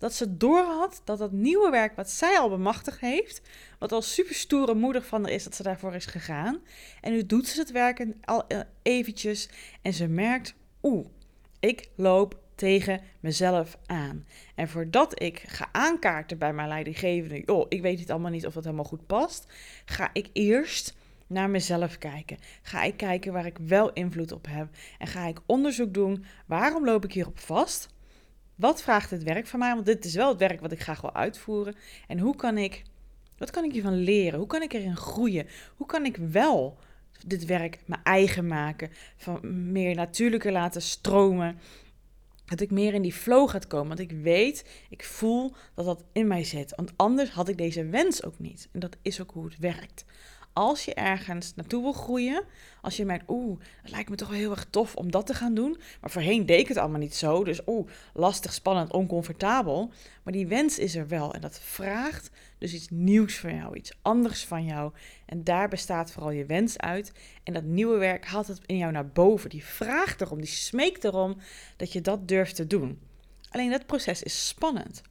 dat 0.00 0.14
ze 0.14 0.36
doorhad 0.36 1.00
dat 1.04 1.18
dat 1.18 1.32
nieuwe 1.32 1.70
werk 1.70 1.96
wat 1.96 2.10
zij 2.10 2.38
al 2.38 2.48
bemachtigd 2.48 3.00
heeft, 3.00 3.42
wat 3.78 3.92
al 3.92 4.02
super 4.02 4.34
stoere 4.34 4.74
moedig 4.74 5.06
van 5.06 5.22
haar 5.22 5.32
is 5.32 5.44
dat 5.44 5.54
ze 5.54 5.62
daarvoor 5.62 5.94
is 5.94 6.06
gegaan. 6.06 6.60
En 7.00 7.12
nu 7.12 7.26
doet 7.26 7.48
ze 7.48 7.60
het 7.60 7.70
werk 7.70 8.06
al 8.24 8.46
eh, 8.46 8.60
eventjes 8.82 9.48
en 9.82 9.92
ze 9.92 10.08
merkt, 10.08 10.54
oeh, 10.82 11.06
ik 11.60 11.88
loop 11.94 12.38
tegen 12.54 13.00
mezelf 13.20 13.78
aan. 13.86 14.26
En 14.54 14.68
voordat 14.68 15.22
ik 15.22 15.44
ga 15.46 15.68
aankaarten 15.72 16.38
bij 16.38 16.52
mijn 16.52 16.68
leidinggevende, 16.68 17.52
oh, 17.52 17.66
ik 17.68 17.82
weet 17.82 18.00
het 18.00 18.10
allemaal 18.10 18.30
niet 18.30 18.46
of 18.46 18.54
dat 18.54 18.64
helemaal 18.64 18.84
goed 18.84 19.06
past, 19.06 19.46
ga 19.84 20.10
ik 20.12 20.28
eerst 20.32 20.94
naar 21.26 21.50
mezelf 21.50 21.98
kijken. 21.98 22.38
Ga 22.62 22.82
ik 22.82 22.96
kijken 22.96 23.32
waar 23.32 23.46
ik 23.46 23.58
wel 23.58 23.92
invloed 23.92 24.32
op 24.32 24.46
heb. 24.48 24.68
En 24.98 25.06
ga 25.06 25.26
ik 25.26 25.40
onderzoek 25.46 25.94
doen, 25.94 26.24
waarom 26.46 26.84
loop 26.84 27.04
ik 27.04 27.12
hierop 27.12 27.38
vast? 27.38 27.88
Wat 28.60 28.82
vraagt 28.82 29.10
het 29.10 29.22
werk 29.22 29.46
van 29.46 29.58
mij? 29.58 29.74
Want 29.74 29.86
dit 29.86 30.04
is 30.04 30.14
wel 30.14 30.28
het 30.28 30.38
werk 30.38 30.60
wat 30.60 30.72
ik 30.72 30.80
graag 30.80 31.00
wil 31.00 31.14
uitvoeren. 31.14 31.74
En 32.06 32.18
hoe 32.18 32.36
kan 32.36 32.58
ik, 32.58 32.82
wat 33.38 33.50
kan 33.50 33.64
ik 33.64 33.72
hiervan 33.72 33.94
leren? 33.94 34.38
Hoe 34.38 34.48
kan 34.48 34.62
ik 34.62 34.72
erin 34.72 34.96
groeien? 34.96 35.46
Hoe 35.76 35.86
kan 35.86 36.04
ik 36.04 36.16
wel 36.16 36.78
dit 37.26 37.44
werk 37.44 37.78
mijn 37.86 38.00
eigen 38.02 38.46
maken? 38.46 38.90
Van 39.16 39.72
meer 39.72 39.94
natuurlijker 39.94 40.52
laten 40.52 40.82
stromen. 40.82 41.58
Dat 42.44 42.60
ik 42.60 42.70
meer 42.70 42.94
in 42.94 43.02
die 43.02 43.12
flow 43.12 43.48
gaat 43.48 43.66
komen. 43.66 43.88
Want 43.88 44.10
ik 44.10 44.12
weet, 44.22 44.84
ik 44.88 45.04
voel 45.04 45.54
dat 45.74 45.84
dat 45.84 46.04
in 46.12 46.26
mij 46.26 46.44
zit. 46.44 46.72
Want 46.76 46.92
anders 46.96 47.30
had 47.30 47.48
ik 47.48 47.58
deze 47.58 47.84
wens 47.84 48.24
ook 48.24 48.38
niet. 48.38 48.68
En 48.72 48.80
dat 48.80 48.96
is 49.02 49.20
ook 49.20 49.30
hoe 49.30 49.44
het 49.44 49.58
werkt 49.58 50.04
als 50.52 50.84
je 50.84 50.94
ergens 50.94 51.54
naartoe 51.54 51.82
wil 51.82 51.92
groeien, 51.92 52.44
als 52.80 52.96
je 52.96 53.04
merkt, 53.04 53.24
oeh, 53.28 53.60
het 53.82 53.90
lijkt 53.90 54.10
me 54.10 54.16
toch 54.16 54.28
wel 54.28 54.38
heel 54.38 54.50
erg 54.50 54.66
tof 54.70 54.96
om 54.96 55.10
dat 55.10 55.26
te 55.26 55.34
gaan 55.34 55.54
doen. 55.54 55.76
Maar 56.00 56.10
voorheen 56.10 56.46
deed 56.46 56.68
het 56.68 56.76
allemaal 56.76 56.98
niet 56.98 57.14
zo. 57.14 57.44
Dus 57.44 57.60
oeh, 57.66 57.88
lastig, 58.14 58.52
spannend, 58.52 58.92
oncomfortabel. 58.92 59.92
Maar 60.22 60.32
die 60.32 60.46
wens 60.46 60.78
is 60.78 60.94
er 60.94 61.08
wel. 61.08 61.34
En 61.34 61.40
dat 61.40 61.60
vraagt 61.60 62.30
dus 62.58 62.74
iets 62.74 62.88
nieuws 62.90 63.38
van 63.38 63.54
jou, 63.54 63.76
iets 63.76 63.92
anders 64.02 64.44
van 64.44 64.64
jou. 64.64 64.92
En 65.26 65.44
daar 65.44 65.68
bestaat 65.68 66.10
vooral 66.10 66.30
je 66.30 66.46
wens 66.46 66.78
uit. 66.78 67.12
En 67.44 67.52
dat 67.52 67.64
nieuwe 67.64 67.98
werk 67.98 68.26
haalt 68.26 68.46
het 68.46 68.60
in 68.66 68.76
jou 68.76 68.92
naar 68.92 69.08
boven. 69.08 69.50
Die 69.50 69.64
vraagt 69.64 70.20
erom, 70.20 70.38
die 70.38 70.46
smeekt 70.46 71.04
erom 71.04 71.36
dat 71.76 71.92
je 71.92 72.00
dat 72.00 72.28
durft 72.28 72.54
te 72.56 72.66
doen. 72.66 73.00
Alleen 73.50 73.70
dat 73.70 73.86
proces 73.86 74.22
is 74.22 74.48
spannend. 74.48 75.02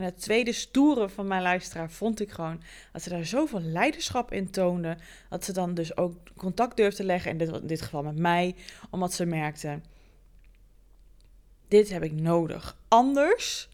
En 0.00 0.06
het 0.06 0.20
tweede 0.20 0.52
stoere 0.52 1.08
van 1.08 1.26
mijn 1.26 1.42
luisteraar 1.42 1.90
vond 1.90 2.20
ik 2.20 2.30
gewoon 2.30 2.62
dat 2.92 3.02
ze 3.02 3.08
daar 3.08 3.24
zoveel 3.24 3.60
leiderschap 3.60 4.32
in 4.32 4.50
toonde. 4.50 4.96
Dat 5.28 5.44
ze 5.44 5.52
dan 5.52 5.74
dus 5.74 5.96
ook 5.96 6.16
contact 6.36 6.76
durfde 6.76 6.96
te 6.96 7.04
leggen, 7.04 7.30
in 7.30 7.38
dit, 7.38 7.48
in 7.48 7.66
dit 7.66 7.82
geval 7.82 8.02
met 8.02 8.18
mij, 8.18 8.54
omdat 8.90 9.12
ze 9.12 9.24
merkte: 9.24 9.80
dit 11.68 11.90
heb 11.90 12.02
ik 12.02 12.12
nodig. 12.12 12.76
Anders 12.88 13.68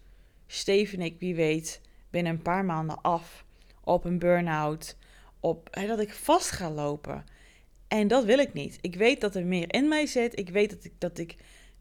steven 0.47 1.01
ik, 1.01 1.19
wie 1.19 1.35
weet, 1.35 1.81
binnen 2.09 2.31
een 2.31 2.41
paar 2.41 2.65
maanden 2.65 3.01
af 3.01 3.45
op 3.83 4.05
een 4.05 4.19
burn-out, 4.19 4.95
op 5.39 5.67
hè, 5.71 5.87
dat 5.87 5.99
ik 5.99 6.13
vast 6.13 6.51
ga 6.51 6.71
lopen. 6.71 7.25
En 7.87 8.07
dat 8.07 8.23
wil 8.23 8.39
ik 8.39 8.53
niet. 8.53 8.77
Ik 8.81 8.95
weet 8.95 9.21
dat 9.21 9.35
er 9.35 9.45
meer 9.45 9.73
in 9.73 9.87
mij 9.87 10.05
zit. 10.05 10.39
Ik 10.39 10.49
weet 10.49 10.69
dat 10.69 10.83
ik, 10.83 10.93
dat 10.97 11.17
ik 11.17 11.35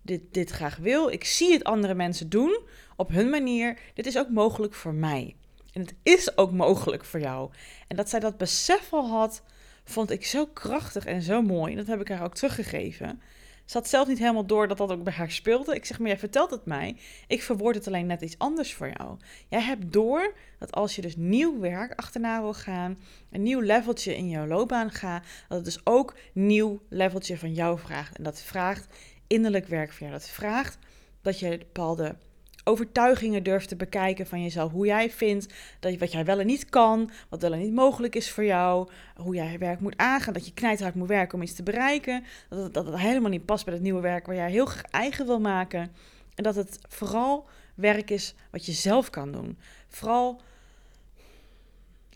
dit, 0.07 0.21
dit 0.31 0.51
graag 0.51 0.77
wil. 0.77 1.09
Ik 1.09 1.25
zie 1.25 1.53
het 1.53 1.65
andere 1.65 1.95
mensen 1.95 2.29
doen 2.29 2.59
op 2.97 3.11
hun 3.11 3.31
manier. 3.31 3.79
Dit 3.95 4.07
is 4.07 4.19
ook 4.19 4.29
mogelijk 4.29 4.75
voor 4.75 4.95
mij. 4.95 5.37
En 5.73 5.81
het 5.81 5.95
is 6.03 6.37
ook 6.39 6.53
mogelijk 6.53 7.05
voor 7.05 7.21
jou. 7.21 7.51
En 7.89 7.97
dat 7.97 8.09
zij 8.09 8.21
dat 8.21 8.37
besef 8.37 8.93
al 8.93 9.09
had, 9.09 9.43
vond 9.85 10.11
ik 10.11 10.27
zo 10.27 10.47
krachtig 10.47 11.05
en 11.05 11.23
zo 11.23 11.43
mooi. 11.43 11.71
En 11.73 11.79
dat 11.79 11.87
heb 11.87 12.01
ik 12.01 12.09
haar 12.09 12.25
ook 12.25 12.35
teruggegeven. 12.35 13.21
Ze 13.67 13.77
had 13.77 13.89
zelf 13.89 14.09
niet 14.09 14.19
helemaal 14.19 14.47
door 14.47 14.69
dat 14.69 14.77
dat 14.79 14.93
ook 14.93 15.03
bij 15.03 15.13
haar 15.13 15.31
speelde. 15.31 15.75
Ik 15.75 15.85
zeg, 15.85 15.99
maar 15.99 16.09
jij 16.09 16.19
vertelt 16.19 16.51
het 16.51 16.65
mij. 16.65 16.97
Ik 17.27 17.43
verwoord 17.43 17.75
het 17.75 17.87
alleen 17.87 18.07
net 18.07 18.23
iets 18.23 18.39
anders 18.39 18.75
voor 18.75 18.93
jou. 18.97 19.17
Jij 19.49 19.61
hebt 19.61 19.93
door 19.93 20.35
dat 20.59 20.73
als 20.73 20.97
je 20.97 21.03
dus 21.03 21.17
nieuw 21.17 21.61
werk 21.61 21.93
achterna 21.95 22.41
wil 22.41 22.55
gaan, 22.55 22.99
een 23.31 23.43
nieuw 23.43 23.61
leveltje 23.61 24.17
in 24.17 24.29
jouw 24.29 24.47
loopbaan 24.47 24.91
gaat, 24.91 25.25
dat 25.49 25.57
het 25.57 25.65
dus 25.65 25.81
ook 25.85 26.17
nieuw 26.33 26.83
leveltje 26.89 27.39
van 27.39 27.53
jou 27.53 27.79
vraagt. 27.79 28.17
En 28.17 28.23
dat 28.23 28.43
vraagt 28.43 28.87
innerlijk 29.27 29.67
werk 29.67 29.93
voor 29.93 30.07
jou. 30.07 30.13
Dat 30.13 30.29
vraagt 30.29 30.79
dat 31.23 31.39
je 31.39 31.59
bepaalde 31.59 32.17
overtuigingen 32.65 33.43
durft 33.43 33.69
te 33.69 33.77
bekijken 33.77 34.27
van 34.27 34.43
jezelf. 34.43 34.73
Hoe 34.73 34.87
jij 34.87 35.11
vindt 35.11 35.55
dat 35.81 35.97
wat 35.97 36.13
jij 36.13 36.25
wel 36.25 36.41
en 36.41 36.47
niet 36.47 36.69
kan, 36.69 37.11
wat 37.29 37.43
wel 37.43 37.53
en 37.53 37.59
niet 37.59 37.73
mogelijk 37.73 38.15
is 38.15 38.31
voor 38.31 38.45
jou. 38.45 38.89
Hoe 39.17 39.35
jij 39.35 39.59
werk 39.59 39.81
moet 39.81 39.97
aangaan, 39.97 40.33
dat 40.33 40.47
je 40.47 40.55
knijthard 40.55 40.95
moet 40.95 41.09
werken 41.09 41.35
om 41.35 41.43
iets 41.43 41.55
te 41.55 41.63
bereiken. 41.63 42.25
Dat 42.49 42.63
het, 42.63 42.75
dat 42.75 42.87
het 42.87 42.97
helemaal 42.99 43.31
niet 43.31 43.45
past 43.45 43.65
bij 43.65 43.75
het 43.75 43.83
nieuwe 43.83 44.01
werk 44.01 44.27
waar 44.27 44.37
jij 44.37 44.51
heel 44.51 44.67
graag 44.67 44.91
eigen 44.91 45.27
wil 45.27 45.41
maken. 45.41 45.93
En 46.35 46.43
dat 46.43 46.55
het 46.55 46.79
vooral 46.89 47.49
werk 47.75 48.11
is 48.11 48.35
wat 48.51 48.67
je 48.67 48.73
zelf 48.73 49.11
kan 49.11 49.33
doen. 49.33 49.59
Vooral 49.89 50.41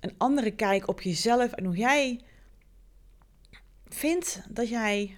een 0.01 0.15
andere 0.17 0.51
kijk 0.51 0.89
op 0.89 1.01
jezelf 1.01 1.53
en 1.53 1.65
hoe 1.65 1.77
jij 1.77 2.21
vindt 3.89 4.41
dat 4.49 4.69
jij 4.69 5.17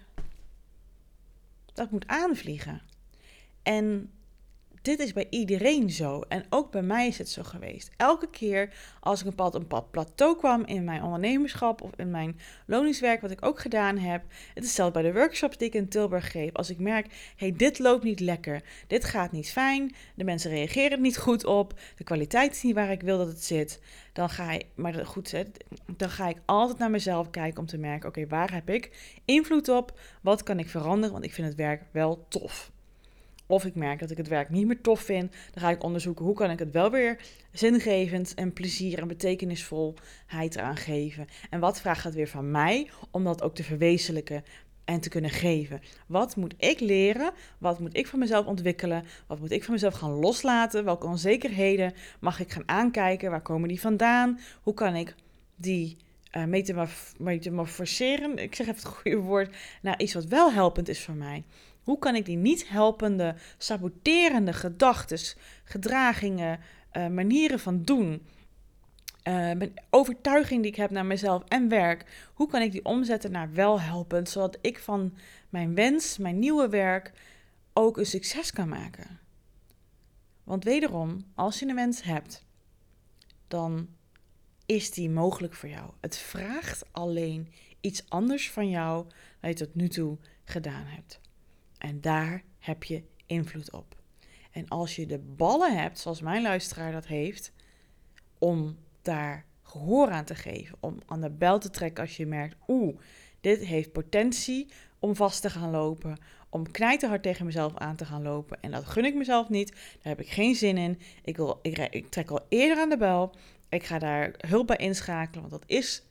dat 1.72 1.90
moet 1.90 2.06
aanvliegen. 2.06 2.82
En 3.62 4.10
dit 4.82 4.98
is 4.98 5.12
bij 5.12 5.26
iedereen 5.30 5.90
zo. 5.90 6.20
En 6.28 6.44
ook 6.50 6.70
bij 6.70 6.82
mij 6.82 7.06
is 7.06 7.18
het 7.18 7.28
zo 7.28 7.42
geweest. 7.42 7.90
Elke 7.96 8.30
keer 8.30 8.74
als 9.00 9.20
ik 9.20 9.26
een 9.26 9.34
pad, 9.34 9.54
een 9.54 9.66
pad 9.66 9.90
plateau 9.90 10.36
kwam 10.36 10.64
in 10.64 10.84
mijn 10.84 11.02
ondernemerschap 11.02 11.82
of 11.82 11.90
in 11.96 12.10
mijn 12.10 12.38
loningswerk, 12.66 13.20
wat 13.20 13.30
ik 13.30 13.44
ook 13.44 13.60
gedaan 13.60 13.98
heb. 13.98 14.22
Het 14.54 14.64
is 14.64 14.74
zelfs 14.74 14.92
bij 14.92 15.02
de 15.02 15.12
workshops 15.12 15.56
die 15.56 15.68
ik 15.68 15.74
in 15.74 15.88
Tilburg 15.88 16.30
geef. 16.30 16.52
Als 16.52 16.70
ik 16.70 16.78
merk, 16.78 17.32
hey, 17.36 17.52
dit 17.52 17.78
loopt 17.78 18.04
niet 18.04 18.20
lekker. 18.20 18.62
Dit 18.86 19.04
gaat 19.04 19.32
niet 19.32 19.50
fijn. 19.50 19.94
De 20.14 20.24
mensen 20.24 20.50
reageren 20.50 21.00
niet 21.00 21.18
goed 21.18 21.44
op. 21.44 21.80
De 21.96 22.04
kwaliteit 22.04 22.52
is 22.52 22.62
niet 22.62 22.74
waar 22.74 22.90
ik 22.90 23.02
wil 23.02 23.18
dat 23.18 23.28
het 23.28 23.44
zit. 23.44 23.80
Dan 24.12 24.30
ga 24.30 24.50
ik, 24.50 24.66
maar 24.74 25.06
goed, 25.06 25.34
dan 25.96 26.10
ga 26.10 26.28
ik 26.28 26.36
altijd 26.44 26.78
naar 26.78 26.90
mezelf 26.90 27.30
kijken 27.30 27.60
om 27.60 27.66
te 27.66 27.78
merken, 27.78 28.08
oké, 28.08 28.26
waar 28.26 28.52
heb 28.52 28.70
ik 28.70 28.90
invloed 29.24 29.68
op? 29.68 29.98
Wat 30.22 30.42
kan 30.42 30.58
ik 30.58 30.68
veranderen? 30.68 31.12
Want 31.12 31.24
ik 31.24 31.32
vind 31.32 31.46
het 31.46 31.56
werk 31.56 31.82
wel 31.92 32.26
tof. 32.28 32.71
Of 33.52 33.64
ik 33.64 33.74
merk 33.74 33.98
dat 34.00 34.10
ik 34.10 34.16
het 34.16 34.28
werk 34.28 34.50
niet 34.50 34.66
meer 34.66 34.80
tof 34.80 35.00
vind. 35.00 35.32
Dan 35.32 35.62
ga 35.62 35.70
ik 35.70 35.82
onderzoeken 35.82 36.24
hoe 36.24 36.34
kan 36.34 36.50
ik 36.50 36.58
het 36.58 36.70
wel 36.70 36.90
weer 36.90 37.20
zingevend 37.50 38.34
en 38.34 38.52
plezier 38.52 38.98
en 38.98 39.08
betekenisvolheid 39.08 40.56
eraan 40.56 40.76
geven. 40.76 41.26
En 41.50 41.60
wat 41.60 41.80
vraagt 41.80 42.04
het 42.04 42.14
weer 42.14 42.28
van 42.28 42.50
mij 42.50 42.90
om 43.10 43.24
dat 43.24 43.42
ook 43.42 43.54
te 43.54 43.62
verwezenlijken 43.62 44.44
en 44.84 45.00
te 45.00 45.08
kunnen 45.08 45.30
geven. 45.30 45.80
Wat 46.06 46.36
moet 46.36 46.54
ik 46.58 46.80
leren? 46.80 47.32
Wat 47.58 47.80
moet 47.80 47.96
ik 47.96 48.06
van 48.06 48.18
mezelf 48.18 48.46
ontwikkelen? 48.46 49.04
Wat 49.26 49.40
moet 49.40 49.50
ik 49.50 49.64
van 49.64 49.74
mezelf 49.74 49.94
gaan 49.94 50.12
loslaten? 50.12 50.84
Welke 50.84 51.06
onzekerheden 51.06 51.92
mag 52.20 52.40
ik 52.40 52.52
gaan 52.52 52.68
aankijken? 52.68 53.30
Waar 53.30 53.42
komen 53.42 53.68
die 53.68 53.80
vandaan? 53.80 54.40
Hoe 54.62 54.74
kan 54.74 54.94
ik 54.94 55.14
die 55.56 55.96
uh, 56.36 56.44
metamorfoseren, 57.18 58.38
ik 58.38 58.54
zeg 58.54 58.66
even 58.66 58.82
het 58.82 58.94
goede 58.94 59.16
woord, 59.16 59.56
naar 59.82 60.00
iets 60.00 60.14
wat 60.14 60.24
wel 60.24 60.52
helpend 60.52 60.88
is 60.88 61.04
voor 61.04 61.14
mij? 61.14 61.44
Hoe 61.82 61.98
kan 61.98 62.14
ik 62.14 62.24
die 62.24 62.36
niet 62.36 62.68
helpende, 62.68 63.34
saboterende 63.58 64.52
gedachten, 64.52 65.18
gedragingen, 65.64 66.60
uh, 66.92 67.06
manieren 67.06 67.60
van 67.60 67.82
doen, 67.82 68.26
mijn 69.24 69.74
overtuiging 69.90 70.62
die 70.62 70.70
ik 70.70 70.76
heb 70.76 70.90
naar 70.90 71.06
mezelf 71.06 71.42
en 71.48 71.68
werk, 71.68 72.30
hoe 72.34 72.48
kan 72.48 72.62
ik 72.62 72.72
die 72.72 72.84
omzetten 72.84 73.30
naar 73.30 73.52
wel 73.52 73.80
helpend, 73.80 74.28
zodat 74.28 74.58
ik 74.60 74.78
van 74.78 75.14
mijn 75.48 75.74
wens, 75.74 76.18
mijn 76.18 76.38
nieuwe 76.38 76.68
werk, 76.68 77.12
ook 77.72 77.96
een 77.96 78.06
succes 78.06 78.52
kan 78.52 78.68
maken? 78.68 79.20
Want 80.44 80.64
wederom, 80.64 81.24
als 81.34 81.58
je 81.58 81.68
een 81.68 81.74
wens 81.74 82.02
hebt, 82.02 82.44
dan 83.48 83.88
is 84.66 84.90
die 84.90 85.10
mogelijk 85.10 85.54
voor 85.54 85.68
jou. 85.68 85.90
Het 86.00 86.16
vraagt 86.16 86.84
alleen 86.92 87.52
iets 87.80 88.08
anders 88.08 88.50
van 88.50 88.68
jou 88.68 89.06
dan 89.40 89.50
je 89.50 89.56
tot 89.56 89.74
nu 89.74 89.88
toe 89.88 90.18
gedaan 90.44 90.84
hebt. 90.86 91.20
En 91.82 92.00
daar 92.00 92.42
heb 92.58 92.84
je 92.84 93.02
invloed 93.26 93.72
op. 93.72 93.96
En 94.50 94.68
als 94.68 94.96
je 94.96 95.06
de 95.06 95.18
ballen 95.18 95.76
hebt, 95.76 95.98
zoals 95.98 96.20
mijn 96.20 96.42
luisteraar 96.42 96.92
dat 96.92 97.06
heeft, 97.06 97.52
om 98.38 98.78
daar 99.02 99.44
gehoor 99.62 100.10
aan 100.10 100.24
te 100.24 100.34
geven, 100.34 100.76
om 100.80 100.98
aan 101.06 101.20
de 101.20 101.30
bel 101.30 101.58
te 101.58 101.70
trekken 101.70 102.04
als 102.04 102.16
je 102.16 102.26
merkt, 102.26 102.56
oeh, 102.68 102.98
dit 103.40 103.64
heeft 103.64 103.92
potentie 103.92 104.68
om 104.98 105.16
vast 105.16 105.42
te 105.42 105.50
gaan 105.50 105.70
lopen, 105.70 106.18
om 106.48 106.70
knijterhard 106.70 107.22
tegen 107.22 107.46
mezelf 107.46 107.76
aan 107.76 107.96
te 107.96 108.04
gaan 108.04 108.22
lopen. 108.22 108.60
En 108.60 108.70
dat 108.70 108.84
gun 108.84 109.04
ik 109.04 109.14
mezelf 109.14 109.48
niet, 109.48 109.70
daar 109.72 110.16
heb 110.16 110.20
ik 110.20 110.30
geen 110.30 110.54
zin 110.54 110.76
in. 110.78 110.98
Ik, 111.24 111.36
wil, 111.36 111.58
ik, 111.62 111.78
ik 111.78 112.08
trek 112.08 112.30
al 112.30 112.46
eerder 112.48 112.78
aan 112.78 112.90
de 112.90 112.96
bel, 112.96 113.34
ik 113.68 113.84
ga 113.84 113.98
daar 113.98 114.34
hulp 114.46 114.66
bij 114.66 114.76
inschakelen, 114.76 115.48
want 115.48 115.62
dat 115.62 115.70
is, 115.70 116.02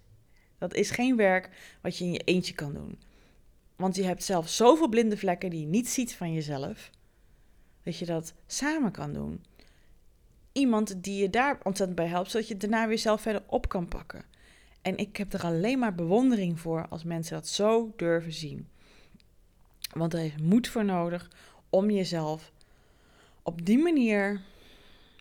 dat 0.57 0.73
is 0.73 0.91
geen 0.91 1.15
werk 1.15 1.77
wat 1.81 1.97
je 1.97 2.05
in 2.05 2.11
je 2.11 2.19
eentje 2.19 2.53
kan 2.53 2.73
doen. 2.73 2.99
Want 3.81 3.95
je 3.95 4.03
hebt 4.03 4.23
zelf 4.23 4.50
zoveel 4.50 4.88
blinde 4.88 5.17
vlekken 5.17 5.50
die 5.50 5.59
je 5.59 5.65
niet 5.65 5.89
ziet 5.89 6.15
van 6.15 6.33
jezelf, 6.33 6.89
dat 7.83 7.97
je 7.97 8.05
dat 8.05 8.33
samen 8.47 8.91
kan 8.91 9.13
doen. 9.13 9.43
Iemand 10.51 11.03
die 11.03 11.21
je 11.21 11.29
daar 11.29 11.59
ontzettend 11.63 11.95
bij 11.97 12.07
helpt, 12.07 12.31
zodat 12.31 12.47
je 12.47 12.57
daarna 12.57 12.88
weer 12.88 12.97
zelf 12.97 13.21
verder 13.21 13.43
op 13.45 13.69
kan 13.69 13.88
pakken. 13.88 14.25
En 14.81 14.97
ik 14.97 15.17
heb 15.17 15.33
er 15.33 15.43
alleen 15.43 15.79
maar 15.79 15.95
bewondering 15.95 16.59
voor 16.59 16.88
als 16.88 17.03
mensen 17.03 17.33
dat 17.35 17.47
zo 17.47 17.93
durven 17.95 18.33
zien. 18.33 18.67
Want 19.93 20.13
er 20.13 20.25
is 20.25 20.38
moed 20.41 20.67
voor 20.67 20.85
nodig 20.85 21.31
om 21.69 21.89
jezelf 21.89 22.51
op 23.43 23.65
die 23.65 23.77
manier 23.77 24.41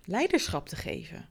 leiderschap 0.04 0.68
te 0.68 0.76
geven. 0.76 1.28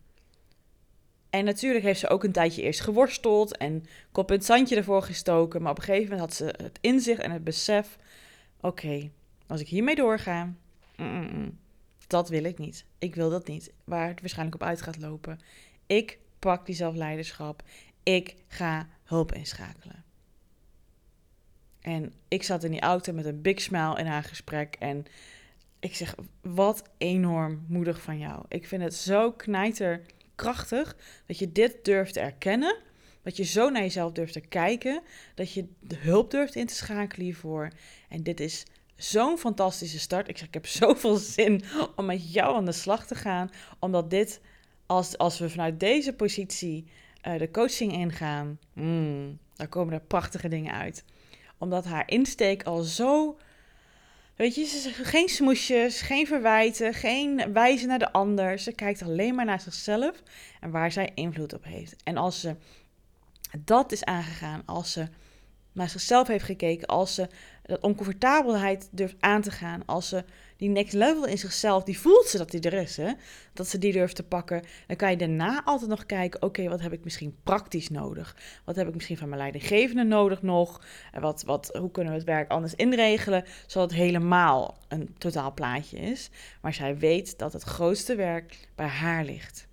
En 1.29 1.45
natuurlijk 1.45 1.85
heeft 1.85 1.99
ze 1.99 2.09
ook 2.09 2.23
een 2.23 2.31
tijdje 2.31 2.61
eerst 2.61 2.81
geworsteld 2.81 3.57
en 3.57 3.85
kop 4.11 4.31
in 4.31 4.37
het 4.37 4.45
zandje 4.45 4.75
ervoor 4.75 5.01
gestoken. 5.01 5.61
Maar 5.61 5.71
op 5.71 5.77
een 5.77 5.83
gegeven 5.83 6.09
moment 6.09 6.19
had 6.19 6.33
ze 6.33 6.63
het 6.63 6.77
inzicht 6.81 7.21
en 7.21 7.31
het 7.31 7.43
besef: 7.43 7.97
oké, 8.61 9.09
als 9.47 9.61
ik 9.61 9.67
hiermee 9.67 9.95
doorga, 9.95 10.53
dat 12.07 12.29
wil 12.29 12.43
ik 12.43 12.57
niet. 12.57 12.85
Ik 12.97 13.15
wil 13.15 13.29
dat 13.29 13.47
niet. 13.47 13.71
Waar 13.83 14.07
het 14.07 14.19
waarschijnlijk 14.19 14.61
op 14.61 14.67
uit 14.67 14.81
gaat 14.81 14.99
lopen. 14.99 15.39
Ik 15.87 16.19
pak 16.39 16.65
die 16.65 16.75
zelfleiderschap. 16.75 17.63
Ik 18.03 18.35
ga 18.47 18.87
hulp 19.03 19.33
inschakelen. 19.33 20.03
En 21.81 22.13
ik 22.27 22.43
zat 22.43 22.63
in 22.63 22.71
die 22.71 22.79
auto 22.79 23.13
met 23.13 23.25
een 23.25 23.41
big 23.41 23.61
smile 23.61 23.99
in 23.99 24.05
haar 24.05 24.23
gesprek. 24.23 24.75
En 24.79 25.05
ik 25.79 25.95
zeg, 25.95 26.15
wat 26.41 26.89
enorm 26.97 27.65
moedig 27.67 28.01
van 28.01 28.17
jou. 28.17 28.45
Ik 28.47 28.67
vind 28.67 28.81
het 28.83 28.95
zo 28.95 29.31
knijterkrachtig 30.39 30.95
dat 31.25 31.37
je 31.37 31.51
dit 31.51 31.85
durft 31.85 32.13
te 32.13 32.19
erkennen. 32.19 32.77
Dat 33.23 33.37
je 33.37 33.43
zo 33.43 33.69
naar 33.69 33.81
jezelf 33.81 34.11
durft 34.11 34.33
te 34.33 34.39
kijken. 34.39 35.01
Dat 35.35 35.53
je 35.53 35.65
de 35.79 35.97
hulp 35.97 36.31
durft 36.31 36.55
in 36.55 36.65
te 36.65 36.73
schakelen 36.73 37.25
hiervoor. 37.25 37.69
En 38.09 38.23
dit 38.23 38.39
is 38.39 38.65
zo'n 38.95 39.37
fantastische 39.37 39.99
start. 39.99 40.27
Ik 40.27 40.37
zeg, 40.37 40.47
ik 40.47 40.53
heb 40.53 40.67
zoveel 40.83 41.15
zin 41.15 41.63
om 41.95 42.05
met 42.05 42.33
jou 42.33 42.55
aan 42.55 42.65
de 42.65 42.71
slag 42.71 43.05
te 43.05 43.15
gaan. 43.15 43.49
Omdat 43.79 44.09
dit, 44.09 44.41
als, 44.85 45.17
als 45.17 45.39
we 45.39 45.49
vanuit 45.49 45.79
deze 45.79 46.13
positie 46.13 46.85
uh, 47.27 47.37
de 47.37 47.51
coaching 47.51 47.91
ingaan, 47.93 48.59
mm, 48.73 49.39
dan 49.55 49.69
komen 49.69 49.93
er 49.93 50.01
prachtige 50.01 50.47
dingen 50.47 50.73
uit. 50.73 51.03
Omdat 51.57 51.85
haar 51.85 52.09
insteek 52.09 52.63
al 52.63 52.81
zo. 52.81 53.37
Weet 54.39 54.55
je, 54.55 54.91
geen 55.03 55.29
smoesjes, 55.29 56.01
geen 56.01 56.27
verwijten, 56.27 56.93
geen 56.93 57.53
wijzen 57.53 57.87
naar 57.87 57.99
de 57.99 58.11
ander. 58.11 58.59
Ze 58.59 58.71
kijkt 58.71 59.01
alleen 59.01 59.35
maar 59.35 59.45
naar 59.45 59.61
zichzelf 59.61 60.23
en 60.59 60.71
waar 60.71 60.91
zij 60.91 61.11
invloed 61.13 61.53
op 61.53 61.63
heeft. 61.63 61.95
En 62.03 62.17
als 62.17 62.39
ze 62.39 62.55
dat 63.57 63.91
is 63.91 64.03
aangegaan, 64.03 64.61
als 64.65 64.91
ze 64.91 65.07
naar 65.71 65.89
zichzelf 65.89 66.27
heeft 66.27 66.45
gekeken, 66.45 66.87
als 66.87 67.15
ze 67.15 67.27
dat 67.69 67.81
oncomfortabelheid 67.81 68.89
durft 68.91 69.15
aan 69.19 69.41
te 69.41 69.51
gaan, 69.51 69.81
als 69.85 70.09
ze 70.09 70.23
die 70.57 70.69
next 70.69 70.93
level 70.93 71.25
in 71.25 71.37
zichzelf, 71.37 71.83
die 71.83 71.99
voelt 71.99 72.25
ze 72.25 72.37
dat 72.37 72.51
die 72.51 72.61
er 72.61 72.73
is, 72.73 72.97
hè? 72.97 73.11
dat 73.53 73.67
ze 73.67 73.77
die 73.77 73.91
durft 73.91 74.15
te 74.15 74.23
pakken, 74.23 74.63
dan 74.87 74.95
kan 74.95 75.09
je 75.09 75.17
daarna 75.17 75.63
altijd 75.63 75.89
nog 75.89 76.05
kijken, 76.05 76.41
oké, 76.41 76.69
wat 76.69 76.81
heb 76.81 76.93
ik 76.93 77.03
misschien 77.03 77.35
praktisch 77.43 77.89
nodig? 77.89 78.35
Wat 78.65 78.75
heb 78.75 78.87
ik 78.87 78.93
misschien 78.93 79.17
van 79.17 79.29
mijn 79.29 79.41
leidinggevende 79.41 80.03
nodig 80.03 80.41
nog? 80.41 80.81
En 81.11 81.21
wat, 81.21 81.43
wat, 81.43 81.69
hoe 81.79 81.91
kunnen 81.91 82.13
we 82.13 82.19
het 82.19 82.27
werk 82.27 82.49
anders 82.49 82.75
inregelen, 82.75 83.43
zodat 83.67 83.89
het 83.89 83.99
helemaal 83.99 84.77
een 84.87 85.15
totaal 85.17 85.53
plaatje 85.53 85.97
is? 85.97 86.29
Maar 86.61 86.73
zij 86.73 86.97
weet 86.97 87.37
dat 87.37 87.53
het 87.53 87.63
grootste 87.63 88.15
werk 88.15 88.69
bij 88.75 88.87
haar 88.87 89.23
ligt. 89.23 89.67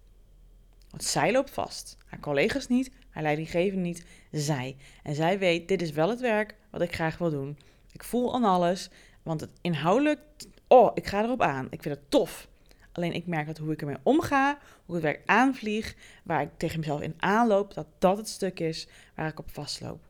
Want 0.91 1.05
zij 1.05 1.33
loopt 1.33 1.51
vast, 1.51 1.97
haar 2.07 2.21
collega's 2.21 2.67
niet, 2.67 2.91
haar 3.11 3.23
leidinggevende 3.23 3.83
niet, 3.83 4.05
zij. 4.31 4.77
En 5.03 5.15
zij 5.15 5.39
weet, 5.39 5.69
dit 5.69 5.83
is 5.83 5.91
wel 5.91 6.09
het 6.09 6.21
werk 6.21 6.55
wat 6.71 6.81
ik 6.81 6.95
graag 6.95 7.19
wil 7.19 7.31
doen. 7.31 7.59
Ik 7.97 8.05
voel 8.05 8.35
aan 8.35 8.45
alles, 8.45 8.91
want 9.23 9.41
het 9.41 9.51
inhoudelijk, 9.61 10.21
oh, 10.69 10.91
ik 10.95 11.07
ga 11.07 11.23
erop 11.23 11.43
aan. 11.43 11.67
Ik 11.71 11.83
vind 11.83 11.95
het 11.95 12.11
tof. 12.11 12.49
Alleen 12.93 13.13
ik 13.13 13.27
merk 13.27 13.47
dat 13.47 13.59
hoe 13.59 13.73
ik 13.73 13.81
ermee 13.81 13.97
omga, 14.03 14.59
hoe 14.87 14.97
ik 14.97 15.03
het 15.03 15.13
werk 15.13 15.23
aanvlieg, 15.27 15.97
waar 16.25 16.43
ik 16.43 16.49
tegen 16.57 16.79
mezelf 16.79 17.01
in 17.01 17.15
aanloop, 17.17 17.75
dat 17.75 17.87
dat 17.99 18.17
het 18.17 18.29
stuk 18.29 18.61
is 18.61 18.89
waar 19.15 19.29
ik 19.29 19.39
op 19.39 19.51
vastloop. 19.51 20.05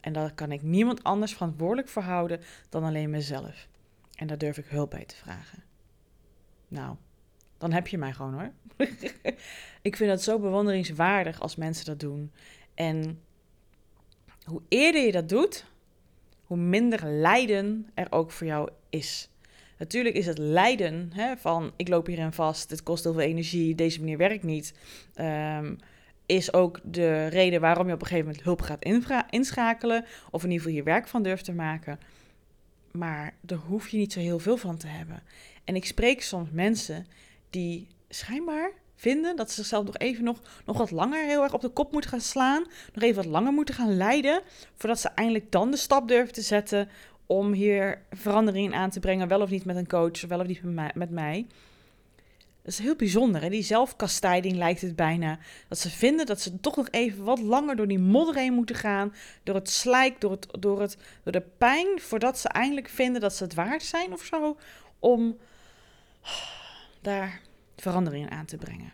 En 0.00 0.12
daar 0.12 0.34
kan 0.34 0.52
ik 0.52 0.62
niemand 0.62 1.02
anders 1.02 1.32
verantwoordelijk 1.32 1.88
voor 1.88 2.02
houden 2.02 2.40
dan 2.68 2.84
alleen 2.84 3.10
mezelf. 3.10 3.68
En 4.14 4.26
daar 4.26 4.38
durf 4.38 4.58
ik 4.58 4.66
hulp 4.66 4.90
bij 4.90 5.04
te 5.04 5.16
vragen. 5.16 5.62
Nou, 6.68 6.96
dan 7.58 7.72
heb 7.72 7.86
je 7.86 7.98
mij 7.98 8.12
gewoon 8.12 8.34
hoor. 8.34 8.50
ik 9.88 9.96
vind 9.96 10.10
het 10.10 10.22
zo 10.22 10.38
bewonderingswaardig 10.38 11.40
als 11.40 11.56
mensen 11.56 11.84
dat 11.84 12.00
doen. 12.00 12.32
En 12.74 13.20
hoe 14.44 14.62
eerder 14.68 15.04
je 15.04 15.12
dat 15.12 15.28
doet, 15.28 15.64
hoe 16.46 16.56
minder 16.56 17.06
lijden 17.06 17.90
er 17.94 18.06
ook 18.10 18.30
voor 18.30 18.46
jou 18.46 18.68
is. 18.90 19.30
Natuurlijk 19.78 20.14
is 20.14 20.26
het 20.26 20.38
lijden 20.38 21.10
hè, 21.14 21.36
van 21.36 21.72
ik 21.76 21.88
loop 21.88 22.06
hierin 22.06 22.32
vast, 22.32 22.68
dit 22.68 22.82
kost 22.82 23.04
heel 23.04 23.12
veel 23.12 23.22
energie, 23.22 23.74
deze 23.74 24.00
manier 24.00 24.16
werkt 24.16 24.42
niet. 24.42 24.74
Ehm, 25.14 25.74
is 26.26 26.52
ook 26.52 26.80
de 26.84 27.26
reden 27.26 27.60
waarom 27.60 27.86
je 27.86 27.92
op 27.92 28.00
een 28.00 28.06
gegeven 28.06 28.26
moment 28.26 28.44
hulp 28.44 28.60
gaat 28.60 28.84
inschakelen. 29.30 30.04
Of 30.30 30.44
in 30.44 30.50
ieder 30.50 30.64
geval 30.64 30.78
je 30.78 30.84
werk 30.84 31.08
van 31.08 31.22
durft 31.22 31.44
te 31.44 31.52
maken. 31.52 31.98
Maar 32.92 33.34
daar 33.40 33.58
hoef 33.58 33.88
je 33.88 33.96
niet 33.96 34.12
zo 34.12 34.20
heel 34.20 34.38
veel 34.38 34.56
van 34.56 34.76
te 34.76 34.86
hebben. 34.86 35.22
En 35.64 35.76
ik 35.76 35.84
spreek 35.84 36.22
soms 36.22 36.50
mensen 36.50 37.06
die 37.50 37.88
schijnbaar 38.08 38.70
vinden 38.96 39.36
dat 39.36 39.48
ze 39.48 39.54
zichzelf 39.54 39.84
nog 39.84 39.96
even 39.96 40.24
nog, 40.24 40.40
nog 40.64 40.78
wat 40.78 40.90
langer 40.90 41.24
heel 41.24 41.42
erg 41.42 41.54
op 41.54 41.60
de 41.60 41.68
kop 41.68 41.92
moeten 41.92 42.10
gaan 42.10 42.20
slaan. 42.20 42.64
Nog 42.94 43.04
even 43.04 43.22
wat 43.22 43.32
langer 43.32 43.52
moeten 43.52 43.74
gaan 43.74 43.96
lijden. 43.96 44.40
Voordat 44.74 45.00
ze 45.00 45.08
eindelijk 45.08 45.52
dan 45.52 45.70
de 45.70 45.76
stap 45.76 46.08
durven 46.08 46.34
te 46.34 46.42
zetten 46.42 46.88
om 47.26 47.52
hier 47.52 48.02
verandering 48.10 48.74
aan 48.74 48.90
te 48.90 49.00
brengen. 49.00 49.28
Wel 49.28 49.40
of 49.40 49.50
niet 49.50 49.64
met 49.64 49.76
een 49.76 49.88
coach, 49.88 50.20
wel 50.20 50.40
of 50.40 50.46
niet 50.46 50.62
met 50.94 51.10
mij. 51.10 51.46
Dat 52.62 52.74
is 52.74 52.78
heel 52.78 52.96
bijzonder. 52.96 53.42
Hè? 53.42 53.48
Die 53.48 53.62
zelfkastijding 53.62 54.56
lijkt 54.56 54.80
het 54.80 54.96
bijna. 54.96 55.38
Dat 55.68 55.78
ze 55.78 55.90
vinden 55.90 56.26
dat 56.26 56.40
ze 56.40 56.60
toch 56.60 56.76
nog 56.76 56.88
even 56.90 57.24
wat 57.24 57.40
langer 57.40 57.76
door 57.76 57.88
die 57.88 57.98
modder 57.98 58.34
heen 58.34 58.52
moeten 58.52 58.76
gaan. 58.76 59.14
Door 59.42 59.54
het 59.54 59.70
slijk, 59.70 60.20
door, 60.20 60.30
het, 60.30 60.46
door, 60.60 60.80
het, 60.80 60.96
door 61.22 61.32
de 61.32 61.44
pijn. 61.58 62.00
Voordat 62.00 62.38
ze 62.38 62.48
eindelijk 62.48 62.88
vinden 62.88 63.20
dat 63.20 63.34
ze 63.34 63.44
het 63.44 63.54
waard 63.54 63.82
zijn 63.82 64.12
of 64.12 64.24
zo. 64.24 64.56
Om 64.98 65.38
daar 67.00 67.40
veranderingen 67.76 68.30
aan 68.30 68.46
te 68.46 68.56
brengen. 68.56 68.92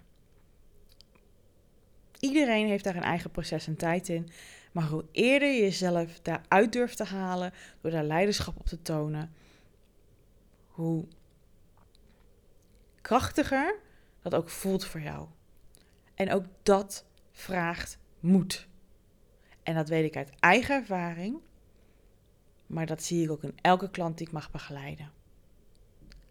Iedereen 2.18 2.66
heeft 2.66 2.84
daar 2.84 2.96
een 2.96 3.02
eigen 3.02 3.30
proces 3.30 3.66
en 3.66 3.76
tijd 3.76 4.08
in. 4.08 4.28
Maar 4.72 4.88
hoe 4.88 5.04
eerder 5.12 5.48
je 5.48 5.60
jezelf 5.60 6.20
daaruit 6.20 6.72
durft 6.72 6.96
te 6.96 7.04
halen, 7.04 7.52
door 7.80 7.90
daar 7.90 8.04
leiderschap 8.04 8.58
op 8.58 8.66
te 8.66 8.82
tonen, 8.82 9.34
hoe 10.66 11.06
krachtiger 13.00 13.78
dat 14.22 14.34
ook 14.34 14.48
voelt 14.48 14.84
voor 14.84 15.00
jou. 15.00 15.26
En 16.14 16.32
ook 16.32 16.44
dat 16.62 17.04
vraagt 17.32 17.98
moed. 18.20 18.68
En 19.62 19.74
dat 19.74 19.88
weet 19.88 20.04
ik 20.04 20.16
uit 20.16 20.32
eigen 20.40 20.74
ervaring, 20.74 21.40
maar 22.66 22.86
dat 22.86 23.02
zie 23.02 23.24
ik 23.24 23.30
ook 23.30 23.42
in 23.42 23.58
elke 23.60 23.90
klant 23.90 24.18
die 24.18 24.26
ik 24.26 24.32
mag 24.32 24.50
begeleiden. 24.50 25.12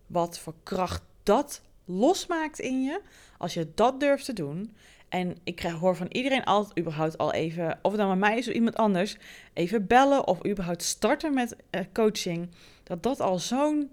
Wat 0.08 0.40
voor 0.40 0.56
kracht 0.64 1.04
dat 1.24 1.62
losmaakt 1.92 2.60
in 2.60 2.84
je, 2.84 3.02
als 3.38 3.54
je 3.54 3.72
dat 3.76 4.00
durft 4.00 4.26
te 4.26 4.34
doen. 4.34 4.76
En 5.10 5.38
ik 5.44 5.56
krijg, 5.56 5.74
hoor 5.74 5.96
van 5.96 6.08
iedereen 6.10 6.44
altijd 6.44 6.80
überhaupt 6.80 7.18
al 7.18 7.34
even, 7.34 7.80
of 7.82 7.92
het 7.92 8.00
dan 8.00 8.10
met 8.10 8.18
mij 8.18 8.38
is 8.38 8.48
of 8.48 8.54
iemand 8.54 8.76
anders, 8.76 9.18
even 9.54 9.88
bellen 9.88 10.28
of 10.28 10.46
überhaupt 10.46 10.84
starten 10.84 11.34
met 11.34 11.56
uh, 11.72 11.82
coaching. 11.94 12.50
Dat 12.84 13.04
dat 13.04 13.20
al 13.20 13.40
zo'n 13.40 13.92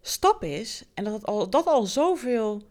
stap 0.00 0.44
is 0.44 0.84
en 0.94 1.04
dat, 1.04 1.12
het 1.12 1.26
al, 1.26 1.50
dat 1.50 1.66
al 1.66 1.86
zoveel 1.86 2.62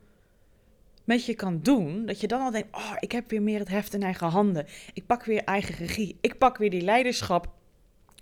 met 1.04 1.26
je 1.26 1.36
kan 1.36 1.60
doen, 1.62 2.06
dat 2.06 2.22
je 2.22 2.28
dan 2.28 2.42
al 2.42 2.52
denkt, 2.52 2.76
oh, 2.76 2.94
ik 3.00 3.12
heb 3.12 3.30
weer 3.30 3.42
meer 3.42 3.60
het 3.60 3.68
heft 3.68 3.94
in 3.94 4.04
eigen 4.04 4.28
handen. 4.28 4.66
Ik 4.94 5.06
pak 5.06 5.24
weer 5.24 5.44
eigen 5.44 5.76
regie. 5.76 6.18
Ik 6.22 6.38
pak 6.38 6.58
weer 6.58 6.70
die 6.70 6.82
leiderschap. 6.82 7.50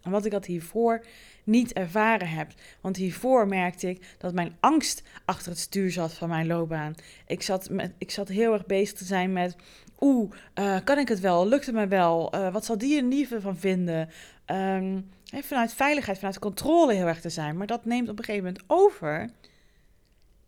En 0.02 0.12
wat 0.12 0.25
ik 0.25 0.32
had 0.32 0.45
hiervoor 0.45 1.06
niet 1.43 1.73
ervaren 1.73 2.30
heb. 2.30 2.52
Want 2.82 2.95
hiervoor 2.95 3.47
merkte 3.47 3.89
ik 3.89 4.15
dat 4.17 4.34
mijn 4.34 4.56
angst 4.60 5.04
achter 5.25 5.52
het 5.52 5.60
stuur 5.60 5.91
zat 5.91 6.13
van 6.13 6.30
mijn 6.30 6.47
loopbaan. 6.47 6.95
Ik 7.28 7.41
zat, 7.41 7.69
met, 7.69 7.93
ik 7.97 8.12
zat 8.12 8.28
heel 8.28 8.54
erg 8.54 8.65
bezig 8.65 8.97
te 8.97 9.06
zijn 9.06 9.34
met. 9.34 9.56
Oeh, 9.99 10.32
uh, 10.60 10.78
kan 10.84 10.97
ik 10.97 11.08
het 11.08 11.19
wel? 11.19 11.47
Lukt 11.47 11.65
het 11.65 11.75
me 11.75 11.88
wel? 11.88 12.36
Uh, 12.36 12.54
wat 12.54 12.65
zal 12.65 12.78
die 12.78 12.97
er 12.97 13.04
niet 13.04 13.36
van 13.39 13.58
vinden? 13.58 14.10
Um, 14.45 15.10
vanuit 15.32 15.73
veiligheid, 15.73 16.17
vanuit 16.17 16.39
controle 16.39 16.93
heel 16.93 17.08
erg 17.08 17.21
te 17.21 17.30
zijn. 17.30 17.58
Maar 17.58 17.67
dat 17.67 17.86
neemt 17.86 18.10
op 18.10 18.19
een 18.19 18.25
gegeven 18.25 18.45
moment 18.45 18.63
over. 18.67 19.30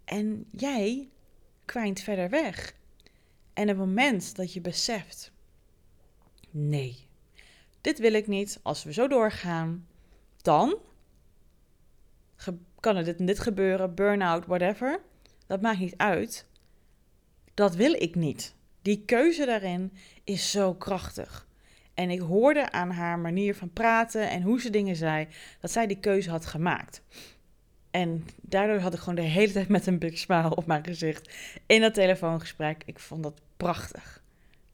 En 0.06 0.46
jij 0.52 1.10
kwijnt 1.66 2.00
verder 2.00 2.30
weg. 2.30 2.74
En 3.54 3.68
het 3.68 3.78
moment 3.78 4.36
dat 4.36 4.54
je 4.54 4.62
beseft: 4.62 5.32
nee, 6.50 7.08
dit 7.82 8.00
wil 8.00 8.14
ik 8.14 8.28
niet. 8.28 8.60
Als 8.62 8.84
we 8.84 8.94
zo 8.94 9.08
doorgaan, 9.08 9.88
dan 10.42 10.78
kan 12.80 12.96
er 12.96 13.04
dit 13.04 13.20
en 13.20 13.26
dit 13.26 13.40
gebeuren, 13.40 13.96
burn-out, 13.96 14.46
whatever. 14.46 15.00
Dat 15.48 15.62
maakt 15.62 15.80
niet 15.80 15.98
uit. 15.98 16.46
Dat 17.54 17.76
wil 17.76 17.94
ik 17.94 18.16
niet. 18.16 18.56
Die 18.82 19.04
keuze 19.06 19.46
daarin 19.46 19.94
is 20.24 20.52
zo 20.52 20.74
krachtig. 20.74 21.48
En 21.94 22.10
ik 22.10 22.20
hoorde 22.20 22.72
aan 22.72 22.92
haar 22.92 23.20
manier 23.20 23.56
van 23.56 23.74
praten 23.74 24.30
en 24.30 24.42
hoe 24.42 24.62
ze 24.62 24.70
dingen 24.70 24.96
zei, 24.96 25.28
dat 25.60 25.72
zij 25.72 25.88
die 25.88 26.00
keuze 26.00 26.30
had 26.30 26.46
gemaakt. 26.46 27.02
En 27.92 28.26
daardoor 28.42 28.80
had 28.80 28.94
ik 28.94 29.00
gewoon 29.00 29.16
de 29.16 29.22
hele 29.22 29.52
tijd 29.52 29.68
met 29.68 29.88
een 29.88 30.00
big 30.00 30.18
smile 30.18 30.56
op 30.56 30.66
mijn 30.66 30.84
gezicht 30.84 31.34
in 31.66 31.82
dat 31.82 31.94
telefoongesprek. 31.94 32.84
Ik 32.86 33.00
vond 33.00 33.24
dat 33.24 33.42
prachtig. 33.58 34.24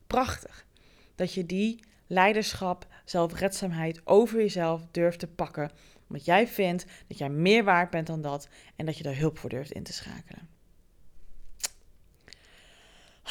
Prachtig. 0.07 0.65
Dat 1.15 1.33
je 1.33 1.45
die 1.45 1.79
leiderschap, 2.07 2.87
zelfredzaamheid 3.05 4.01
over 4.03 4.37
jezelf 4.37 4.81
durft 4.91 5.19
te 5.19 5.27
pakken 5.27 5.71
omdat 6.09 6.25
jij 6.25 6.47
vindt 6.47 6.85
dat 7.07 7.17
jij 7.17 7.29
meer 7.29 7.63
waard 7.63 7.89
bent 7.89 8.07
dan 8.07 8.21
dat 8.21 8.49
en 8.75 8.85
dat 8.85 8.97
je 8.97 9.03
daar 9.03 9.17
hulp 9.17 9.37
voor 9.37 9.49
durft 9.49 9.71
in 9.71 9.83
te 9.83 9.93
schakelen. 9.93 10.47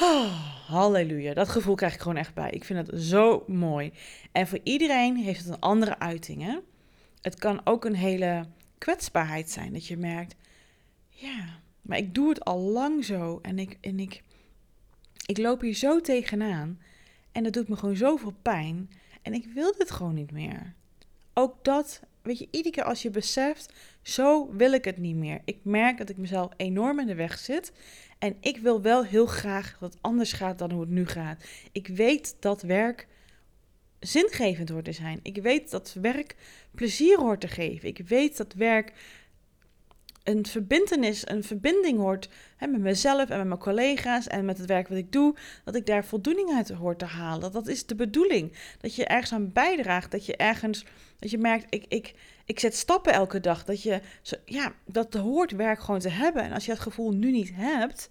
Oh, 0.01 0.67
halleluja, 0.67 1.35
dat 1.35 1.49
gevoel 1.49 1.75
krijg 1.75 1.95
ik 1.95 2.01
gewoon 2.01 2.17
echt 2.17 2.35
bij. 2.35 2.51
Ik 2.51 2.65
vind 2.65 2.87
het 2.87 3.03
zo 3.03 3.45
mooi. 3.47 3.93
En 4.33 4.47
voor 4.47 4.61
iedereen 4.63 5.17
heeft 5.17 5.39
het 5.39 5.49
een 5.49 5.61
andere 5.61 5.99
uiting. 5.99 6.43
Hè? 6.43 6.59
Het 7.21 7.39
kan 7.39 7.61
ook 7.65 7.85
een 7.85 7.95
hele 7.95 8.45
kwetsbaarheid 8.79 9.51
zijn. 9.51 9.73
Dat 9.73 9.87
je 9.87 9.97
merkt, 9.97 10.35
ja, 11.09 11.61
maar 11.83 11.99
ik 11.99 12.15
doe 12.15 12.29
het 12.29 12.45
al 12.45 12.59
lang 12.59 13.05
zo. 13.05 13.39
En 13.43 13.59
ik, 13.59 13.79
en 13.81 14.01
ik, 14.01 14.23
ik 15.27 15.39
loop 15.39 15.61
hier 15.61 15.75
zo 15.75 16.01
tegenaan. 16.01 16.81
En 17.37 17.43
dat 17.43 17.53
doet 17.53 17.69
me 17.69 17.77
gewoon 17.77 17.97
zoveel 17.97 18.35
pijn. 18.43 18.91
En 19.23 19.33
ik 19.35 19.47
wil 19.55 19.75
dit 19.79 19.91
gewoon 19.91 20.15
niet 20.15 20.31
meer. 20.31 20.75
Ook 21.35 21.65
dat, 21.65 22.01
weet 22.23 22.39
je, 22.39 22.49
iedere 22.51 22.75
keer 22.75 22.85
als 22.85 23.03
je 23.03 23.11
beseft, 23.11 23.73
zo 24.03 24.51
wil 24.53 24.73
ik 24.73 24.85
het 24.85 24.97
niet 24.97 25.17
meer. 25.17 25.41
Ik 25.45 25.59
merk 25.63 25.99
dat 25.99 26.09
ik 26.09 26.17
mezelf 26.17 26.53
enorm 26.57 27.01
in 27.01 27.07
de 27.07 27.15
weg 27.15 27.39
zit. 27.39 27.73
En 28.19 28.37
ik 28.41 28.59
wil 28.59 28.83
wel 28.83 29.05
heel 29.05 29.27
graag 29.27 29.77
dat 29.81 29.93
het 29.93 30.03
anders 30.03 30.33
gaat 30.33 30.59
dan 30.59 30.71
hoe 30.71 30.81
het 30.81 30.91
nu 30.91 31.07
gaat. 31.07 31.45
Ik 31.73 31.87
weet 31.87 32.37
dat 32.41 32.63
werk 32.63 33.07
zingevend 34.01 34.69
hoort 34.69 34.85
te 34.85 34.93
zijn. 34.93 35.21
Ik 35.23 35.37
weet 35.37 35.71
dat 35.71 35.97
werk 36.01 36.37
plezier 36.75 37.19
hoort 37.19 37.41
te 37.41 37.49
geven. 37.49 37.89
Ik 37.89 37.99
weet 38.09 38.37
dat 38.37 38.53
werk 38.53 38.93
een 40.27 40.47
verbindenis, 40.47 41.29
een 41.29 41.45
verbinding 41.45 41.99
hoort 41.99 42.29
hè, 42.57 42.67
met 42.67 42.81
mezelf 42.81 43.29
en 43.29 43.39
met 43.39 43.47
mijn 43.47 43.61
collega's 43.61 44.27
en 44.27 44.45
met 44.45 44.59
het 44.59 44.67
werk 44.67 44.89
wat 44.89 44.99
ik 44.99 45.13
doe, 45.13 45.37
dat 45.65 45.75
ik 45.75 45.87
daar 45.87 46.05
voldoening 46.05 46.51
uit 46.51 46.69
hoort 46.69 46.99
te 46.99 47.05
halen. 47.05 47.53
Dat 47.53 47.67
is 47.67 47.87
de 47.87 47.95
bedoeling. 47.95 48.53
Dat 48.81 48.95
je 48.95 49.05
ergens 49.05 49.33
aan 49.33 49.53
bijdraagt, 49.53 50.11
dat 50.11 50.27
je 50.27 50.37
ergens, 50.37 50.85
dat 51.19 51.31
je 51.31 51.39
merkt, 51.39 51.67
ik, 51.69 51.85
ik, 51.89 52.15
ik 52.45 52.61
zet 52.61 52.77
stappen 52.77 53.13
elke 53.13 53.41
dag. 53.41 53.65
Dat 53.65 53.83
je, 53.83 54.01
ja, 54.45 54.73
dat 54.85 55.15
hoort 55.15 55.53
werk 55.53 55.81
gewoon 55.81 56.01
te 56.01 56.09
hebben. 56.09 56.43
En 56.43 56.53
als 56.53 56.65
je 56.65 56.71
dat 56.71 56.81
gevoel 56.81 57.13
nu 57.13 57.31
niet 57.31 57.51
hebt, 57.55 58.11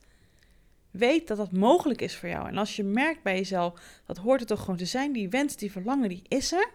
weet 0.91 1.28
dat 1.28 1.38
dat 1.38 1.51
mogelijk 1.51 2.01
is 2.01 2.15
voor 2.15 2.30
jou. 2.30 2.47
En 2.47 2.58
als 2.58 2.75
je 2.75 2.84
merkt 2.84 3.23
bij 3.23 3.36
jezelf, 3.36 3.80
dat 4.06 4.17
hoort 4.17 4.39
het 4.39 4.49
toch 4.49 4.60
gewoon 4.60 4.78
te 4.78 4.86
zijn, 4.86 5.12
die 5.12 5.30
wens, 5.30 5.56
die 5.56 5.71
verlangen, 5.71 6.10
die 6.10 6.23
is 6.28 6.51
er. 6.51 6.69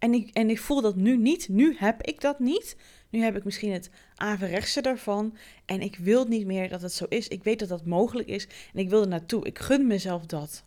En 0.00 0.14
ik, 0.14 0.30
en 0.30 0.50
ik 0.50 0.60
voel 0.60 0.80
dat 0.80 0.96
nu 0.96 1.16
niet. 1.16 1.48
Nu 1.48 1.76
heb 1.78 2.02
ik 2.02 2.20
dat 2.20 2.38
niet. 2.38 2.76
Nu 3.08 3.22
heb 3.22 3.36
ik 3.36 3.44
misschien 3.44 3.72
het 3.72 3.90
averechtse 4.14 4.80
daarvan. 4.80 5.36
En 5.64 5.80
ik 5.80 5.96
wil 5.96 6.24
niet 6.24 6.46
meer 6.46 6.68
dat 6.68 6.82
het 6.82 6.92
zo 6.92 7.04
is. 7.04 7.28
Ik 7.28 7.44
weet 7.44 7.58
dat 7.58 7.68
dat 7.68 7.86
mogelijk 7.86 8.28
is. 8.28 8.46
En 8.72 8.78
ik 8.78 8.88
wil 8.88 9.00
er 9.00 9.08
naartoe. 9.08 9.46
Ik 9.46 9.58
gun 9.58 9.86
mezelf 9.86 10.26
dat. 10.26 10.62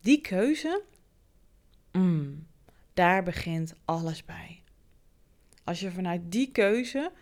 Die 0.00 0.20
keuze, 0.20 0.82
mm, 1.92 2.46
daar 2.94 3.22
begint 3.22 3.74
alles 3.84 4.24
bij. 4.24 4.62
Als 5.64 5.80
je 5.80 5.90
vanuit 5.90 6.20
die 6.24 6.50
keuze 6.50 7.12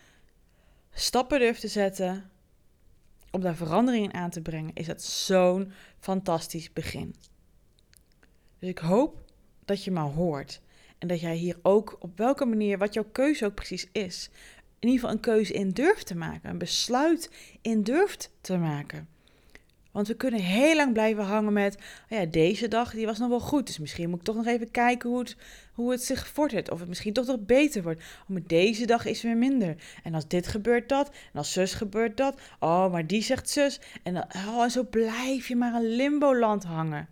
stappen 0.93 1.39
durft 1.39 1.61
te 1.61 1.69
zetten 1.69 2.31
om 3.31 3.41
daar 3.41 3.57
veranderingen 3.57 4.15
aan 4.15 4.31
te 4.31 4.43
brengen, 4.43 4.75
is 4.75 4.87
dat 4.87 5.03
zo'n 5.03 5.73
fantastisch 5.99 6.73
begin. 6.73 7.15
Dus 8.59 8.69
ik 8.69 8.79
hoop 8.79 9.25
dat 9.65 9.85
je 9.85 9.91
me 9.91 10.01
hoort. 10.01 10.61
En 11.01 11.09
dat 11.09 11.21
jij 11.21 11.37
hier 11.37 11.57
ook 11.63 11.97
op 11.99 12.19
welke 12.19 12.45
manier, 12.45 12.79
wat 12.79 12.95
jouw 12.95 13.09
keuze 13.13 13.45
ook 13.45 13.55
precies 13.55 13.89
is, 13.93 14.31
in 14.79 14.89
ieder 14.89 15.01
geval 15.01 15.11
een 15.11 15.21
keuze 15.21 15.53
in 15.53 15.71
durft 15.71 16.07
te 16.07 16.17
maken. 16.17 16.51
Een 16.51 16.59
besluit 16.59 17.31
in 17.63 17.83
durft 17.83 18.31
te 18.41 18.57
maken. 18.57 19.09
Want 19.91 20.09
we 20.09 20.15
kunnen 20.15 20.41
heel 20.41 20.77
lang 20.77 20.93
blijven 20.93 21.25
hangen 21.25 21.53
met, 21.53 21.77
oh 22.11 22.19
ja, 22.19 22.25
deze 22.25 22.69
dag 22.69 22.93
die 22.93 23.07
was 23.07 23.19
nog 23.19 23.29
wel 23.29 23.41
goed. 23.41 23.67
Dus 23.67 23.79
misschien 23.79 24.11
moet 24.11 24.19
ik 24.19 24.25
toch 24.25 24.37
nog 24.37 24.47
even 24.47 24.71
kijken 24.71 25.11
hoe 25.11 25.19
het, 25.19 25.37
hoe 25.73 25.91
het 25.91 26.03
zich 26.03 26.27
vordert. 26.27 26.71
Of 26.71 26.79
het 26.79 26.89
misschien 26.89 27.13
toch 27.13 27.27
nog 27.27 27.41
beter 27.41 27.83
wordt. 27.83 28.01
Oh, 28.01 28.29
maar 28.29 28.47
deze 28.47 28.87
dag 28.87 29.05
is 29.05 29.23
weer 29.23 29.37
minder. 29.37 29.77
En 30.03 30.15
als 30.15 30.29
dit 30.29 30.47
gebeurt 30.47 30.89
dat. 30.89 31.09
En 31.09 31.39
als 31.39 31.53
zus 31.53 31.75
gebeurt 31.75 32.17
dat. 32.17 32.41
Oh, 32.59 32.93
maar 32.93 33.07
die 33.07 33.23
zegt 33.23 33.51
zus. 33.51 33.81
En, 34.03 34.15
dan, 34.15 34.25
oh, 34.37 34.63
en 34.63 34.71
zo 34.71 34.85
blijf 34.85 35.49
je 35.49 35.57
maar 35.57 35.75
een 35.75 35.97
limbo-land 35.97 36.65
hangen. 36.65 37.09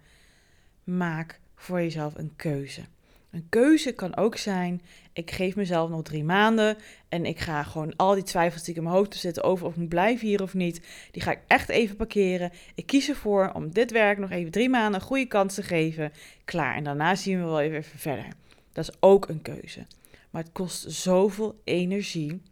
Maak 0.85 1.41
voor 1.55 1.81
jezelf 1.81 2.15
een 2.15 2.33
keuze. 2.37 2.83
Een 3.31 3.47
keuze 3.49 3.93
kan 3.93 4.17
ook 4.17 4.37
zijn: 4.37 4.83
ik 5.13 5.31
geef 5.31 5.57
mezelf 5.57 5.91
nog 5.91 6.03
drie 6.03 6.25
maanden 6.25 6.77
en 7.09 7.25
ik 7.25 7.39
ga 7.39 7.63
gewoon 7.63 7.97
al 7.97 8.15
die 8.15 8.23
twijfels 8.23 8.63
die 8.63 8.71
ik 8.71 8.77
in 8.77 8.83
mijn 8.83 8.95
hoofd 8.95 9.15
zitten 9.15 9.43
over 9.43 9.67
of 9.67 9.73
ik 9.73 9.79
moet 9.79 9.89
blijven 9.89 10.27
hier 10.27 10.43
of 10.43 10.55
niet, 10.55 10.87
die 11.11 11.23
ga 11.23 11.31
ik 11.31 11.41
echt 11.47 11.69
even 11.69 11.97
parkeren. 11.97 12.53
Ik 12.75 12.87
kies 12.87 13.09
ervoor 13.09 13.51
om 13.55 13.73
dit 13.73 13.91
werk 13.91 14.19
nog 14.19 14.31
even 14.31 14.51
drie 14.51 14.69
maanden 14.69 15.01
een 15.01 15.07
goede 15.07 15.27
kans 15.27 15.55
te 15.55 15.63
geven. 15.63 16.13
Klaar. 16.45 16.75
En 16.75 16.85
daarna 16.85 17.15
zien 17.15 17.39
we 17.39 17.45
wel 17.45 17.61
even 17.61 17.99
verder. 17.99 18.29
Dat 18.73 18.89
is 18.89 18.97
ook 19.01 19.29
een 19.29 19.43
keuze. 19.43 19.87
Maar 20.31 20.43
het 20.43 20.53
kost 20.53 20.91
zoveel 20.91 21.61
energie 21.65 22.43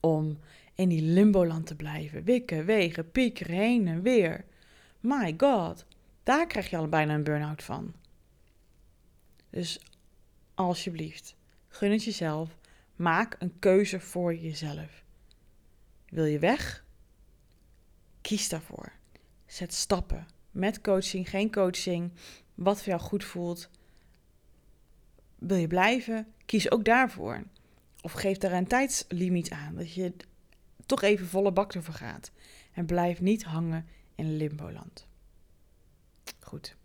om 0.00 0.38
in 0.74 0.88
die 0.88 1.02
limboland 1.02 1.66
te 1.66 1.76
blijven. 1.76 2.24
Wikken, 2.24 2.64
wegen, 2.64 3.10
piekeren, 3.10 3.56
heen 3.56 3.88
en 3.88 4.02
weer. 4.02 4.44
My 5.00 5.34
god, 5.36 5.84
daar 6.22 6.46
krijg 6.46 6.70
je 6.70 6.76
al 6.76 6.88
bijna 6.88 7.14
een 7.14 7.24
burn-out 7.24 7.62
van. 7.62 7.92
Dus 9.52 9.80
alsjeblieft, 10.54 11.36
gun 11.68 11.90
het 11.90 12.04
jezelf. 12.04 12.56
Maak 12.96 13.36
een 13.38 13.58
keuze 13.58 14.00
voor 14.00 14.34
jezelf. 14.34 15.04
Wil 16.08 16.24
je 16.24 16.38
weg? 16.38 16.84
Kies 18.20 18.48
daarvoor. 18.48 18.92
Zet 19.46 19.74
stappen. 19.74 20.26
Met 20.50 20.80
coaching, 20.80 21.28
geen 21.28 21.52
coaching. 21.52 22.12
Wat 22.54 22.76
voor 22.78 22.88
jou 22.88 23.00
goed 23.00 23.24
voelt. 23.24 23.70
Wil 25.38 25.56
je 25.56 25.66
blijven? 25.66 26.32
Kies 26.46 26.70
ook 26.70 26.84
daarvoor. 26.84 27.42
Of 28.00 28.12
geef 28.12 28.38
daar 28.38 28.52
een 28.52 28.66
tijdslimiet 28.66 29.50
aan. 29.50 29.74
Dat 29.74 29.92
je 29.92 30.12
toch 30.86 31.02
even 31.02 31.26
volle 31.26 31.52
bak 31.52 31.74
ervoor 31.74 31.94
gaat. 31.94 32.30
En 32.72 32.86
blijf 32.86 33.20
niet 33.20 33.44
hangen 33.44 33.86
in 34.14 34.36
limboland. 34.36 35.06
Goed. 36.40 36.76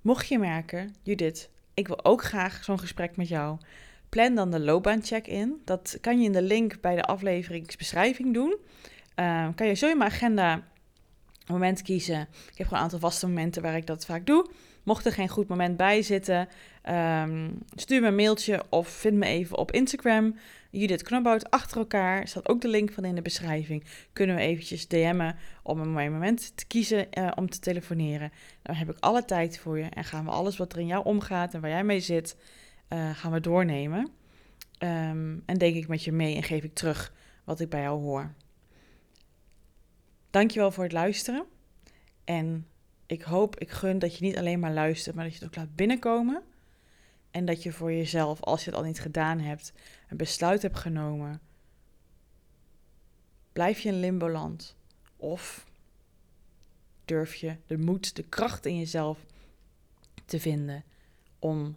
Mocht 0.00 0.28
je 0.28 0.38
merken, 0.38 0.94
Judith, 1.02 1.50
ik 1.78 1.86
wil 1.86 2.04
ook 2.04 2.24
graag 2.24 2.64
zo'n 2.64 2.78
gesprek 2.78 3.16
met 3.16 3.28
jou. 3.28 3.58
Plan 4.08 4.34
dan 4.34 4.50
de 4.50 4.60
loopbaancheck 4.60 5.26
in. 5.26 5.60
Dat 5.64 5.98
kan 6.00 6.18
je 6.18 6.24
in 6.24 6.32
de 6.32 6.42
link 6.42 6.80
bij 6.80 6.94
de 6.94 7.04
afleveringsbeschrijving 7.04 8.34
doen. 8.34 8.56
Uh, 9.16 9.48
kan 9.54 9.66
je 9.66 9.74
zo 9.74 9.88
in 9.88 9.98
mijn 9.98 10.10
agenda 10.10 10.62
moment 11.46 11.82
kiezen. 11.82 12.20
Ik 12.20 12.58
heb 12.58 12.66
gewoon 12.66 12.78
een 12.78 12.84
aantal 12.84 12.98
vaste 12.98 13.26
momenten 13.26 13.62
waar 13.62 13.76
ik 13.76 13.86
dat 13.86 14.04
vaak 14.04 14.26
doe. 14.26 14.50
Mocht 14.88 15.06
er 15.06 15.12
geen 15.12 15.28
goed 15.28 15.48
moment 15.48 15.76
bij 15.76 16.02
zitten, 16.02 16.48
um, 17.22 17.58
stuur 17.74 18.00
me 18.00 18.06
een 18.06 18.14
mailtje 18.14 18.62
of 18.68 18.88
vind 18.88 19.16
me 19.16 19.26
even 19.26 19.58
op 19.58 19.72
Instagram. 19.72 20.36
Judith 20.70 21.02
Knobbout 21.02 21.50
achter 21.50 21.78
elkaar. 21.78 22.28
Staat 22.28 22.48
ook 22.48 22.60
de 22.60 22.68
link 22.68 22.92
van 22.92 23.04
in 23.04 23.14
de 23.14 23.22
beschrijving. 23.22 23.84
Kunnen 24.12 24.36
we 24.36 24.42
eventjes 24.42 24.88
DM'en 24.88 25.36
om 25.62 25.80
een 25.80 25.92
mooi 25.92 26.08
moment 26.08 26.56
te 26.56 26.66
kiezen 26.66 27.06
uh, 27.18 27.30
om 27.34 27.50
te 27.50 27.58
telefoneren. 27.58 28.32
Dan 28.62 28.74
heb 28.74 28.90
ik 28.90 28.96
alle 29.00 29.24
tijd 29.24 29.58
voor 29.58 29.78
je 29.78 29.84
en 29.84 30.04
gaan 30.04 30.24
we 30.24 30.30
alles 30.30 30.56
wat 30.56 30.72
er 30.72 30.78
in 30.78 30.86
jou 30.86 31.04
omgaat 31.04 31.54
en 31.54 31.60
waar 31.60 31.70
jij 31.70 31.84
mee 31.84 32.00
zit, 32.00 32.36
uh, 32.88 33.10
gaan 33.10 33.32
we 33.32 33.40
doornemen. 33.40 34.10
Um, 34.78 35.42
en 35.46 35.58
denk 35.58 35.76
ik 35.76 35.88
met 35.88 36.04
je 36.04 36.12
mee 36.12 36.36
en 36.36 36.42
geef 36.42 36.64
ik 36.64 36.74
terug 36.74 37.12
wat 37.44 37.60
ik 37.60 37.68
bij 37.68 37.82
jou 37.82 38.00
hoor. 38.00 38.34
Dankjewel 40.30 40.70
voor 40.70 40.84
het 40.84 40.92
luisteren. 40.92 41.44
En 42.24 42.66
ik 43.08 43.22
hoop, 43.22 43.56
ik 43.58 43.70
gun 43.70 43.98
dat 43.98 44.16
je 44.16 44.24
niet 44.24 44.36
alleen 44.36 44.60
maar 44.60 44.72
luistert, 44.72 45.14
maar 45.14 45.24
dat 45.24 45.32
je 45.32 45.38
het 45.38 45.48
ook 45.48 45.56
laat 45.56 45.74
binnenkomen. 45.74 46.42
En 47.30 47.44
dat 47.44 47.62
je 47.62 47.72
voor 47.72 47.92
jezelf, 47.92 48.40
als 48.40 48.64
je 48.64 48.70
het 48.70 48.78
al 48.78 48.84
niet 48.84 49.00
gedaan 49.00 49.38
hebt, 49.38 49.72
een 50.08 50.16
besluit 50.16 50.62
hebt 50.62 50.78
genomen. 50.78 51.40
Blijf 53.52 53.80
je 53.80 53.88
in 53.88 54.00
limboland? 54.00 54.76
Of 55.16 55.66
durf 57.04 57.34
je 57.34 57.56
de 57.66 57.78
moed, 57.78 58.16
de 58.16 58.22
kracht 58.22 58.66
in 58.66 58.78
jezelf 58.78 59.18
te 60.24 60.40
vinden 60.40 60.84
om 61.38 61.76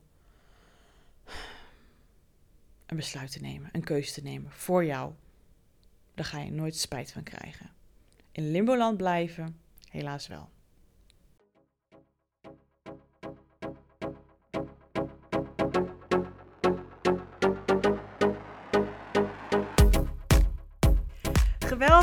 een 2.85 2.97
besluit 2.97 3.31
te 3.31 3.41
nemen, 3.41 3.69
een 3.71 3.83
keuze 3.83 4.13
te 4.13 4.21
nemen 4.21 4.51
voor 4.51 4.85
jou? 4.85 5.13
Daar 6.13 6.25
ga 6.25 6.39
je 6.39 6.51
nooit 6.51 6.77
spijt 6.77 7.11
van 7.11 7.23
krijgen. 7.23 7.69
In 8.31 8.51
limboland 8.51 8.97
blijven, 8.97 9.59
helaas 9.89 10.27
wel. 10.27 10.49